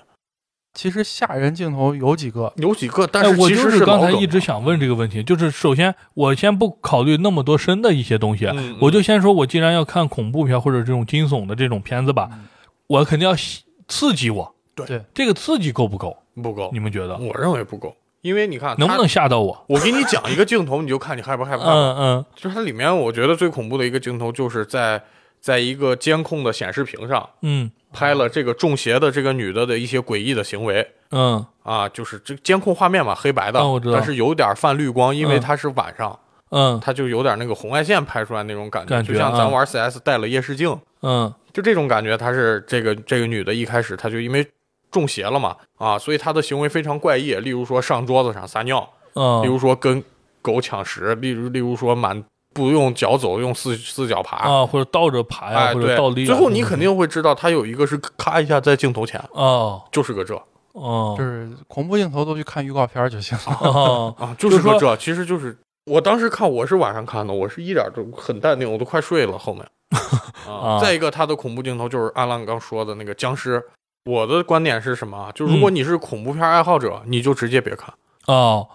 [0.73, 12.47] 其实吓人镜头有几个，有几个，但哎，是其实我就是刚才一直想问这个问题，就是首先我先不考虑那么多深的一些东西，嗯我就先说，我既然要看恐怖片或者这种惊悚的这种片子吧，嗯
[12.87, 14.55] 我肯定要喜刺激我。
[14.85, 14.97] 对。
[14.97, 16.17] 对这个刺激够不够？
[16.41, 16.69] 不够。
[16.73, 17.17] 你，们觉得？
[17.17, 19.65] 我认为不够，因为你看能不能吓到我？
[19.67, 21.65] 我给你讲一个镜头，你就看你害不害怕。
[21.65, 22.25] 嗯嗯。
[22.35, 25.01] 就是它里面我觉得最恐怖的一个镜头，就是在
[25.39, 27.69] 在一个监控的显示屏上嗯。
[27.93, 31.45] 拍了这个中邪的这个女的的一些诡异的行为嗯。
[31.63, 33.95] 啊，就是这监控画面嘛，黑白的，嗯我知道。
[33.95, 35.41] 但是有点泛绿光，因为嗯。
[35.41, 36.17] 它是晚上，
[36.51, 36.79] 嗯。
[36.81, 41.33] 它就有点那个红外线拍出来那种感觉，感觉就像啊咱玩 CS 带了夜视镜，嗯。
[41.51, 42.15] 就这种感觉。
[42.17, 44.47] 它是这个这个女的一开始她就因为
[44.91, 50.03] 中邪了嘛，啊，所以他的行为非常怪异，例如说上桌子上撒尿，例嗯如说跟
[50.41, 52.21] 狗抢食，例如例如说满
[52.53, 54.37] 不用脚走，用四四脚爬。
[54.37, 56.25] 啊，或者倒着爬呀，哎，或者倒立啊。
[56.25, 60.35] 最后你肯定会知道，他有一个是咔一下在镜头前，哦就是个这
[60.73, 63.57] 哦就是恐怖镜头都去看预告片儿就行了。
[63.61, 69.65] 哦啊，就是说个这，其实就是我当时看，我是晚上看的，我是一点都很淡定，我都快睡了后面。
[70.47, 73.63] 啊，啊再一个，他的恐怖镜头就是阿浪刚说的那个僵尸。
[74.05, 75.31] 我的观点是什么啊？
[75.33, 77.93] 就如果你是恐怖片爱好者，你就直接别看，
[78.27, 78.67] 哦，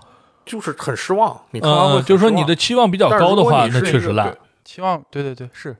[0.44, 1.40] 就是很失望。
[1.50, 4.36] 你看完会嗯，很失望就是说你的期望比较高的话，那确实烂。
[4.64, 5.76] 期望对对对是。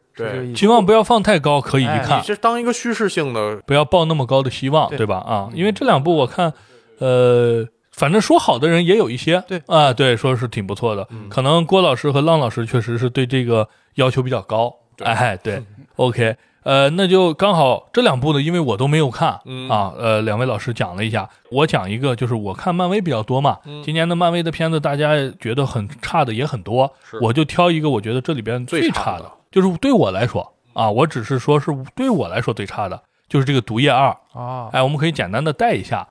[0.55, 5.17] 期望不要放太高，可以一哎看你，是当一个叙事性的，不要抱那么高的希望，对对吧？
[5.19, 6.53] 啊，因为这两部我看，
[6.99, 11.07] 呃，反正说好的人也有一些，对啊，对，说是挺不错的。
[11.11, 15.63] 嗯可能郭老师和浪老师确实是对这个要求比较高，对哎，对
[15.97, 19.69] ，OK，呃，那就刚好这两部呢，因为我都没有看，嗯。
[19.69, 23.83] 啊，呃，两位老师讲了一下，我讲一个，就是我看漫威比较多嘛，嗯。
[23.83, 34.09] 今年的漫威的片子大家觉得很差的也很多，我就挑一个我觉得这里边最差的差的，就是对我来说啊，我只是说是对我来说最差的，就是这个《毒液二》。
[34.39, 36.09] 啊，哎，我们可以简单的带一下。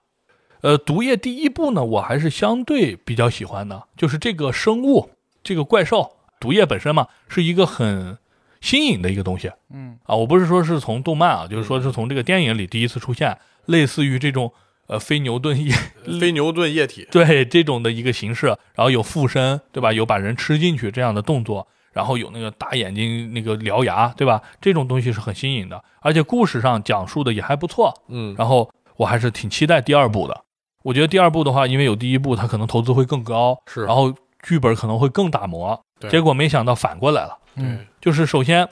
[0.61, 5.11] 呃，毒液第一部呢，我还是相对比较喜欢的，就是这个生物，
[5.43, 8.17] 这个怪兽，毒液本身嘛，是一个很
[8.66, 10.16] 新颖的一个东西嗯啊。
[10.16, 13.38] 我不是说是从动漫啊，就是说是从这个电影里第一次出现，
[13.68, 14.51] 类似于这种
[14.88, 15.72] 呃非牛顿液
[16.20, 19.93] 非牛顿液体， 对这种的一个形式，然后有附身，对吧？
[19.93, 24.41] 有把人吃进去这样的动作，然后有那个大眼睛那个獠牙，对吧？
[24.59, 27.93] 这种东西是很新颖的，而且故事上讲述的也还不错。
[28.09, 30.41] 嗯，然后我还是挺期待第二部的。
[30.84, 34.13] 我觉得第二部的话，因为有第一部，它可能投资会更高，是，然后
[34.43, 35.80] 剧本可能会更打磨。
[35.99, 36.09] 对。
[36.09, 37.77] 结果没想到反过来了，嗯。
[37.77, 38.67] 对，就是首先，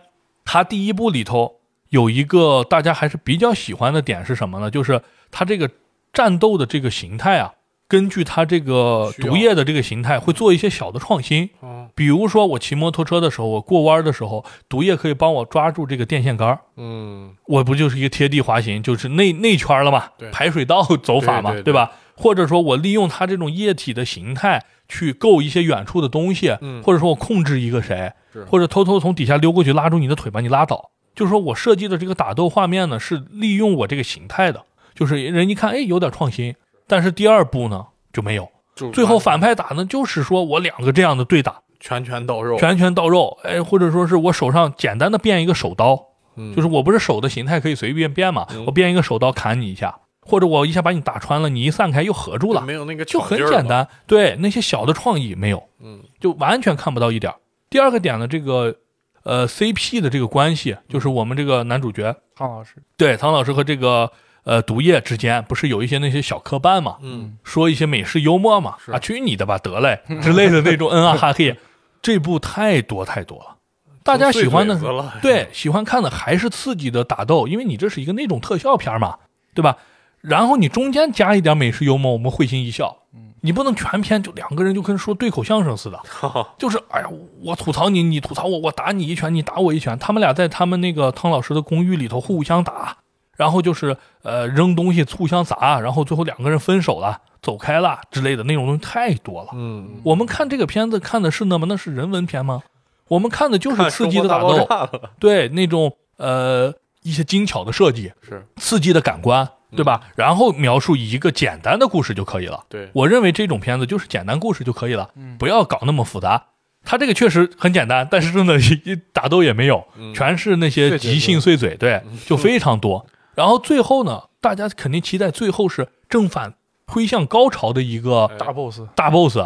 [0.46, 1.60] 它第一部里头
[1.90, 4.70] 有一个大家还是比较喜欢的点是什么呢？
[4.70, 5.02] 就是
[5.32, 5.70] 它这个
[6.12, 7.54] 战斗的这个形态啊，
[7.88, 11.50] 根据它这个毒液的这个形态，会做一些小的创新。
[11.62, 21.64] 嗯比如说，我骑摩托车的时候，我过弯的时候，毒液可以帮我抓住这个电线杆，嗯，我不就是一个贴地滑行，就是内内圈了嘛对，排水道走法嘛，对对。
[21.66, 21.92] 对吧？
[22.16, 30.92] 或者说我利用它这种液体的形态去够一些远处的东西，嗯或者说我控制一个谁是，或者偷偷从底下溜过去拉住你的腿把你拉倒。
[31.16, 34.64] 就是说我设计的这个打斗画面呢，是利用我这个形态的，
[34.96, 36.56] 就是人一看，哎，有点创新。
[36.88, 38.50] 但是第二步呢就没有，
[38.92, 46.00] 最后反派打呢，就是说我两个这样的对打，拳拳到肉，拳拳到肉，哎，或者说是我手上简单的变一个手刀，
[46.36, 49.96] 嗯就是我不是手的形态可以随便变嘛，嗯我变一个手刀砍你一下，
[50.26, 53.88] 或者我一下把你打穿了，你一散开又合住了，没有那个就很简单。
[54.08, 56.02] 对，那些小的创意没有，嗯。
[56.20, 57.36] 就完全看不到一点儿。
[57.70, 58.76] 第二个点呢，这个
[59.24, 62.16] 呃 CP 的这个关系，就是我们这个男主角。
[62.36, 64.12] 汤老师，对唐老师和这个
[64.44, 71.56] 呃毒液之间，不是有一些那些小磕绊嘛，嗯，说一些美式幽默嘛，啊，去你的吧，得嘞之类的那种嗯啊哈嘿，
[72.02, 73.58] 这部太多太多了，
[74.04, 74.80] 大家喜欢的
[75.22, 79.18] 对，喜欢看的还是刺激的打斗，因为你这是一个那种特效片嘛，
[79.54, 79.78] 对吧？
[80.24, 82.98] 然后你中间加一点美式幽默，我们会心一笑。
[83.42, 86.00] 你不能全篇就两个人就跟说对口相声似的，
[86.58, 87.08] 就是哎呀，
[87.44, 90.00] 我吐槽你，你吐槽我，我打你一拳，你打我一拳。
[90.00, 92.96] 他们俩在他们那个汤老师的公寓里头互相打，
[93.36, 99.50] 然后就是呃扔东西互相砸，然后最后两个人分手了，走开了之类的那种东西太多了。
[99.56, 102.62] 嗯，我们看这个片子看的是那么那是人文片吗？
[103.10, 104.66] 我们看的就是刺激的打斗，
[105.20, 109.46] 对那种呃一些精巧的设计，是刺激的感官，
[109.76, 110.02] 对吧？
[110.16, 112.64] 然后描述一个简单的故事就可以了。
[112.70, 116.46] 对，我认为这种片子就是简单故事就可以了，嗯不要搞那么复杂。
[116.86, 123.06] 他这个确实很简单，但是真的一打斗也没有，嗯全是那些即兴碎嘴，对，就非常多。
[123.36, 126.56] 然后最后呢，大家肯定期待最后是正反
[126.86, 129.38] 推向高潮的一个哎大 boss，大 boss，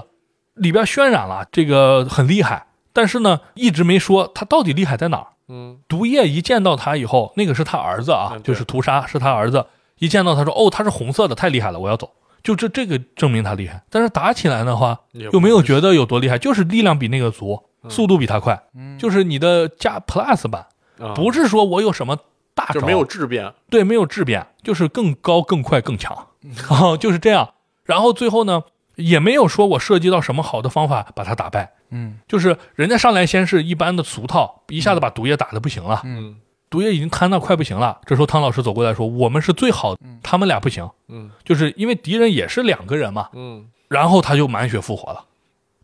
[0.55, 5.27] 里边渲染了这个很厉害，但是呢，一直没说他到底厉害在哪儿。
[5.49, 9.65] 嗯毒液一见到他以后，那个是他儿子啊嗯，就是屠杀是他儿子。
[9.99, 12.11] 一见到他说：“哦，他是红色的，太厉害了，我要走。”
[12.43, 13.83] 就这这个证明他厉害。
[13.89, 20.65] 但是打起来的话，也又没有觉得有多厉害，就是力量比那个足，嗯速度比他快，嗯，就是你的加 plus 版，
[20.99, 22.17] 啊不是说我有什么
[22.53, 26.27] 大招，就没有质变，对，没有质变，就是更高、更快、更强，
[26.69, 27.53] 然后，就是这样。
[27.83, 28.63] 然后最后呢，
[28.95, 36.35] 也没有说我涉及到什么好的方法把他打败，嗯就是人家上来先是一般的俗套，一下子把毒液打的不行了，嗯
[36.69, 37.99] 毒液已经瘫到快不行了。
[38.05, 40.01] 这时候汤老师走过来说：“我们是最好的。
[40.03, 41.31] 嗯，他们俩不行，嗯。
[41.45, 43.29] 就是因为敌人也是两个人嘛。
[43.33, 45.23] 嗯，”然后他就满血复活了，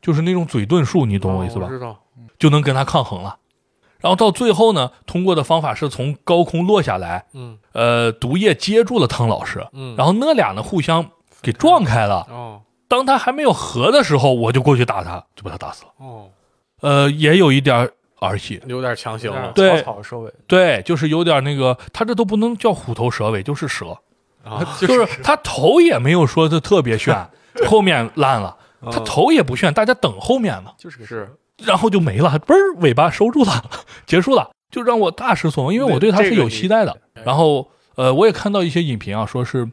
[0.02, 1.68] 就是那种嘴遁术，你懂我意思吧？
[1.68, 2.00] 哦知道，
[2.38, 3.38] 就能跟他抗衡了。
[4.00, 7.58] 然后到最后呢，通过的方法是从高空落下来，嗯。
[7.72, 11.10] 呃，毒液接住了汤老师，嗯，然后那俩呢互相
[11.42, 12.28] 给撞开了。
[12.30, 12.62] 哦。
[12.90, 15.90] 当他还没有合的时候，我就过去打他，就把他打死了。
[15.98, 16.30] 哦，
[16.82, 17.90] 呃，也有一点
[18.28, 23.98] 儿戏，有点强行了对草草收尾，对，就是有点那个，他这都不能叫虎头蛇尾，就是蛇，
[24.44, 27.16] 啊，就是他头也没有说的特别炫，
[27.68, 28.56] 后面烂了，
[28.92, 33.70] 他嗯头也不炫，大家等后面呢，就是个是然后就没了，嘣儿尾巴收住了，
[34.06, 36.98] 结束了，就让我大失所望，因为我对他是有期待的。
[37.24, 39.70] 然后呃，我也看到一些影评啊，说是，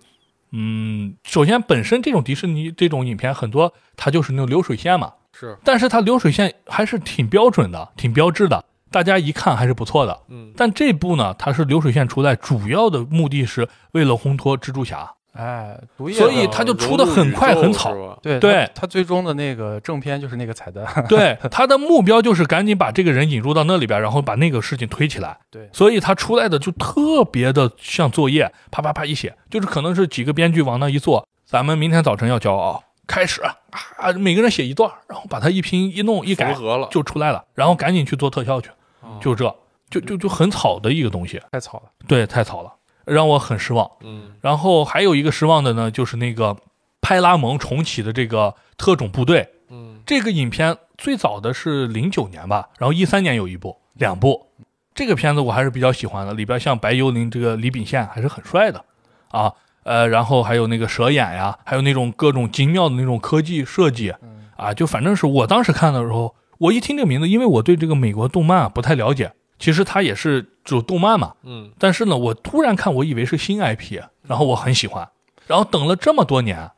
[0.53, 10.21] 嗯，首先本身这种迪士尼这种影片很多，它就是那种流水线嘛，是，但是它流水线还是挺标准的，挺标志的，大家一看还是不错的。
[10.29, 10.53] 嗯。
[10.55, 15.11] 但这部呢，它是流水线出来，主要的目的是为了烘托蜘蛛侠。
[15.33, 18.69] 哎，所以的他就出的很快很草对对。
[18.75, 25.39] 他他最终的那个正片就是那个彩蛋， 对，他的目标就是赶紧把这个人引入到那里边，然后把那个事情推起来。
[25.49, 25.71] 对。
[25.73, 36.55] 所以他出来的就特别的像作业，啪啪啪一写，就是可能是几个编剧往那一坐，咱们明天早晨要交稿，开始啊，每个人写一段，然后把它一拼一弄一改
[36.93, 39.19] 就出来了，然后赶紧去做特效去，哦。
[39.21, 39.53] 就这，
[39.91, 41.91] 就就就很草的一个东西，太草了。
[42.07, 42.73] 对，太草了，
[43.05, 43.91] 让我很失望。
[44.03, 44.31] 嗯。
[44.41, 46.57] 然后还有一个失望的呢，就是那个
[47.01, 50.01] 派拉蒙重启的这个特种部队，嗯。
[50.07, 54.47] 这个影片最早的是零九年吧，然后一三年有一部，两部。
[54.95, 58.85] 这个片子我还是比较喜欢的，里边像白幽灵这个李秉宪还是很帅的。
[59.31, 59.53] 啊，
[59.83, 75.09] 呃，然后还有那个蛇眼呀，还有那种各种精妙的那种科技设计嗯啊，就反正是我当时看的时候，我一听这个名字，因为我对这个美国动漫啊不太了解，其实它也是就动漫嘛，嗯但是呢，我突然看，我以为是新 IP，然后我很喜欢，
[75.47, 76.71] 然后等了这么多年，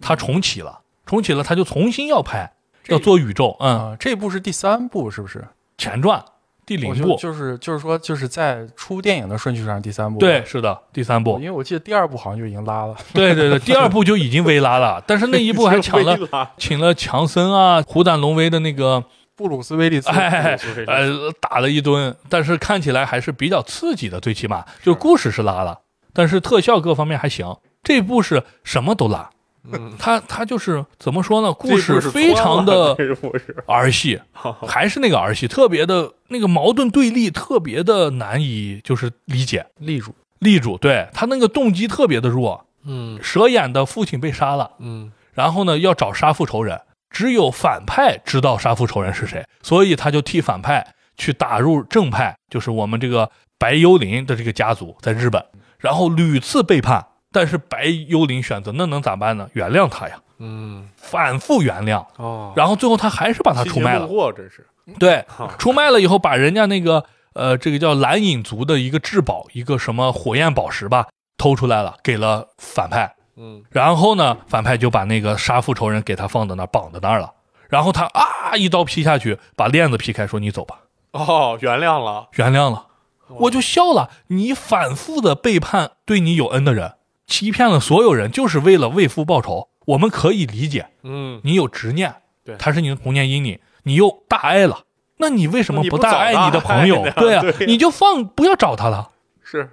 [0.00, 2.52] 它重启了，重启了，它就重新要拍，
[2.88, 5.44] 要做宇宙，嗯，啊，这部是第三部是不是？
[5.76, 6.24] 前传
[6.66, 10.18] 第我零部，就就是就是说就是在出电影的顺序上第三部。
[10.18, 12.96] 对，，是的，第三部因，为我记得第二部好像就已经拉了。
[13.12, 16.18] 对对对，第二部就已经微拉了，但是那一部还抢了，
[16.58, 19.04] 请了强森啊、虎胆龙威的那个，
[19.36, 25.80] 布鲁斯威利斯，哎布鲁斯威利斯呃，打了一顿，但是看起来还是比较刺激的，最起码就故事是拉了，
[26.12, 27.54] 但是特效各方面还行。
[27.82, 29.28] 这部是什么都拉，
[29.72, 31.52] 嗯，他他就是怎么说呢？
[31.52, 32.96] 故事非常的
[33.66, 34.20] 儿戏，
[34.66, 39.66] 还是那个儿戏，特别的那个矛盾对立，特别的难以就是理解。
[39.78, 40.14] 立主。
[40.40, 50.86] 立主对他那个动机特别的弱，嗯蛇眼的父亲被杀了，嗯然后呢要找杀父仇人，只有反派知道杀父仇人是谁，所以他就替反派
[51.16, 55.42] 去打入正派，就是我们这个白幽灵的这个家族在日本，
[55.78, 59.48] 然后屡次背叛，但是白幽灵选择那能咋办呢？
[59.54, 60.88] 原谅他呀，嗯。
[60.96, 64.08] 反复原谅，哦，然后最后他还是把他出卖了。
[64.32, 64.64] 真是。
[65.00, 65.24] 对，
[65.58, 73.16] 出卖了以后，把人家那个呃，这个叫蓝影族的一个至宝，一个什么火焰宝石吧，偷出来了，给了反派。
[73.36, 73.64] 嗯。
[73.70, 77.32] 然后呢，反派就把那个杀父仇人给他放在那儿，绑在那儿了。
[77.68, 80.78] 然后他啊，一刀劈下去，把链子劈开，说：“你走吧，
[81.10, 82.86] 哦，原谅了，原谅了。”
[83.28, 84.10] 哦我就笑了。
[84.28, 86.92] 你反复的背叛对你有恩的人，
[87.26, 89.68] 欺骗了所有人，就是为了为父报仇。
[89.86, 94.84] 我们可以理解，嗯你有执念，对他是你的童年阴影，你又大爱了，
[95.18, 97.06] 那你为什么不大爱你的朋友？
[97.16, 99.10] 对啊，你就放不要找他了，
[99.42, 99.68] 是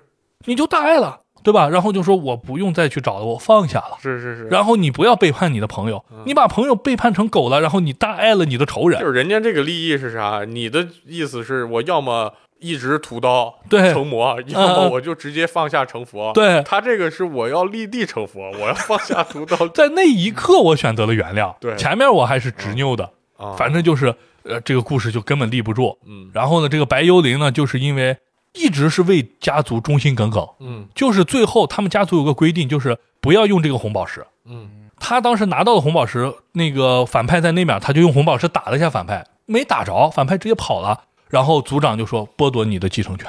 [0.45, 1.70] 你就大爱了，对吧？
[1.70, 3.97] 然后就说我不用再去找了，我放下了。
[4.02, 10.43] 是是是，然后你不要背叛你的朋友，你把朋友背叛成狗了，然后你大爱了你的仇人就，是人家这个利益是啥？
[10.43, 13.91] 你的意思是我要么一直屠刀对。
[13.91, 16.32] 成魔，要么我就直接放下成佛。
[16.34, 16.62] 对。
[16.64, 19.68] 他这个是我要立地成佛，我要放下屠刀。
[19.76, 21.76] 在那一刻我选择了原谅，对。
[21.76, 25.97] 前面我还是执拗的，啊，反正就是呃这个故事就根本立不住。
[26.05, 26.30] 嗯。
[26.34, 28.16] 然后呢，这个白幽灵呢，就是因为
[28.53, 30.88] 一直是为家族忠心耿耿，嗯。
[30.93, 34.26] 就是最后他们家族有个规定，就是不要用这个红宝石。
[34.45, 34.70] 嗯。
[35.03, 41.05] 他当时拿到了红宝石，那个反派在那边，他就用红宝石打了一下反派，没打着，反派直接跑了。
[41.32, 43.27] 然后族长就说剥夺你的继承权，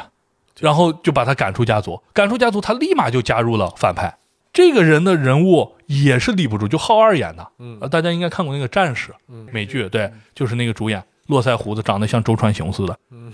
[0.60, 2.02] 然后就把他赶出家族。
[2.12, 4.18] 赶出家族，他立马就加入了反派。
[4.52, 7.78] 这个人的人物也是立不住，就浩二演的，嗯。
[7.80, 9.48] 呃，大家应该看过那个《战士》嗯。
[9.50, 13.32] 美剧，对，就是那个主演络腮胡子，长得像周传雄似的，嗯。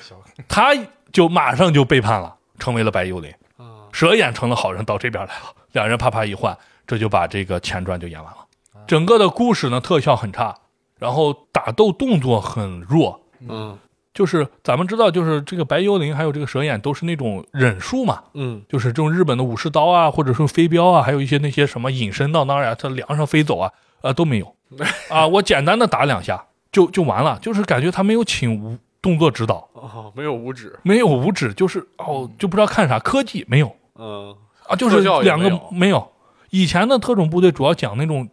[0.00, 0.16] 小
[0.48, 0.70] 他
[1.12, 3.30] 就马上就背叛了，成为了白幽灵。
[3.58, 3.90] 啊。
[3.92, 8.38] 蛇眼成了好人，到这边来了，两人啪啪一换，这就把这个前传就演完了。
[8.86, 10.56] 整个的故事呢，特效很差，
[10.98, 13.78] 然后打斗动作很弱，嗯
[14.18, 23.70] 就是咱们知道，就是这个白幽灵还有这个蛇眼都是那种忍术嘛，嗯就是这种日本的武士刀啊，或者说飞镖啊，还有一些那些什么隐身到那儿呀，它梁上飞走啊，
[24.02, 24.56] 啊都没有，
[25.08, 33.72] 啊，我简单的打两下就就完了，就是感觉他没有请无动作指导，哦，没有五指，没有五指，就是哦就不知道看啥，科技没有。
[33.94, 34.34] 嗯
[34.66, 36.10] 啊，就是两个没有。
[36.50, 38.28] 以前的特种部队主要讲那种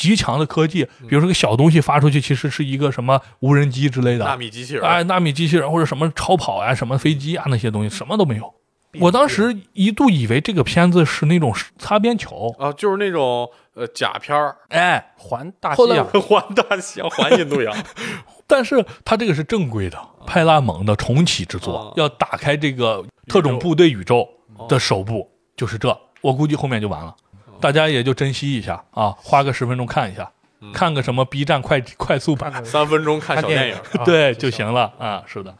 [0.00, 8.54] 极强的科技，嗯比如说个小东西发出去，其实是一个什么无人机之类的纳，米机器人，哎，纳米机器人或者什么超跑啊、什么飞机啊那些东西，什么都没有。
[8.98, 17.76] 我当时一度以为这个片子是那种擦边球，啊，就是那种呃假片儿，哎，环大西洋， 环大西洋，环印度洋，
[18.48, 19.96] 但是它这个是正规的
[20.26, 24.26] 派拉蒙的重启之作哦，要打开这个特种部队宇宙
[24.66, 25.96] 的首部，就是这。
[26.22, 27.14] 我估计后面就完了，
[27.60, 30.30] 大家也就珍惜一下啊，花个十分钟看一下，
[30.60, 30.72] 嗯。
[30.72, 34.72] 看个什么 B 站快快速版， 三分钟看小电影，啊对就行。
[34.72, 35.22] 了啊。
[35.26, 35.54] 是的，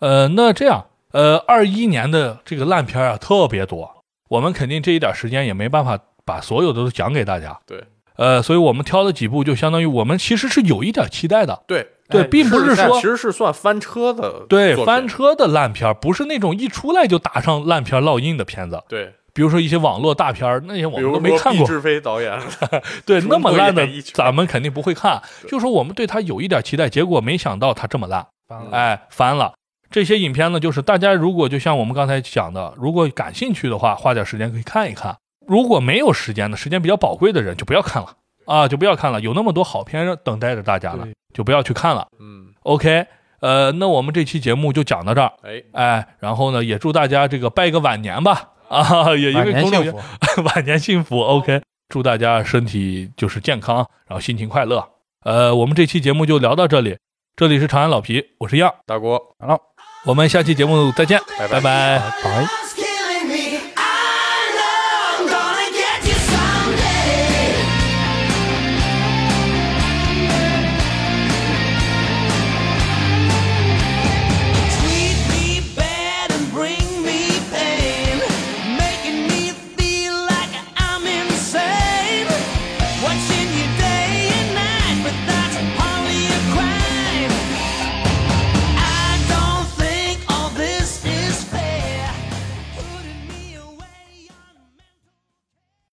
[0.00, 7.58] 呃，那这样，呃，二一年的这个烂片啊特别多，我们肯定这一点时间也没办法把所有的都讲给大家。
[7.66, 7.82] 对，
[8.16, 18.82] 呃，所以我们挑了几部，就相当于我们其实是有一点期待的，对对，哎并不是是说其实是算翻车的，对翻，车的烂片，不是那种一出来就打上烂片烙印的片子。
[18.88, 22.38] 对，比如说一些网络大片儿，那些我们比如说毕都没看过，志飞导演，
[23.06, 25.22] 对，那么烂的咱们肯定不会看。
[25.46, 28.26] 就说我们对他有一点期待，结果没想到他这么烂，
[28.72, 29.54] 哎，翻了。
[29.90, 35.16] 这些影片呢，就是大家如果就像我们刚才讲的，如果感兴趣的话，花点时间可以看一看。
[35.46, 38.12] 如果没有时间的，时间比较宝贵的人就不要看了
[38.44, 39.18] 啊，就不要看了。
[39.22, 42.06] 有那么多好片等待着大家呢，就不要去看了。
[42.20, 43.06] 嗯，OK，
[43.40, 45.32] 呃，那我们这期节目就讲到这儿。
[45.42, 54.86] 哎，哎，然后呢，也祝大家这个拜个晚年吧，啊，也因为公众幸福， 晚年幸福，OK，祝大家身体就是健康，然后心情快乐。
[55.24, 56.96] 呃，我们这期节目就聊到这里，
[57.36, 59.58] 这里是长安老皮，我是样，大郭，好了，
[60.04, 61.60] 我们下期节目再见，拜拜。
[61.60, 62.87] 拜拜。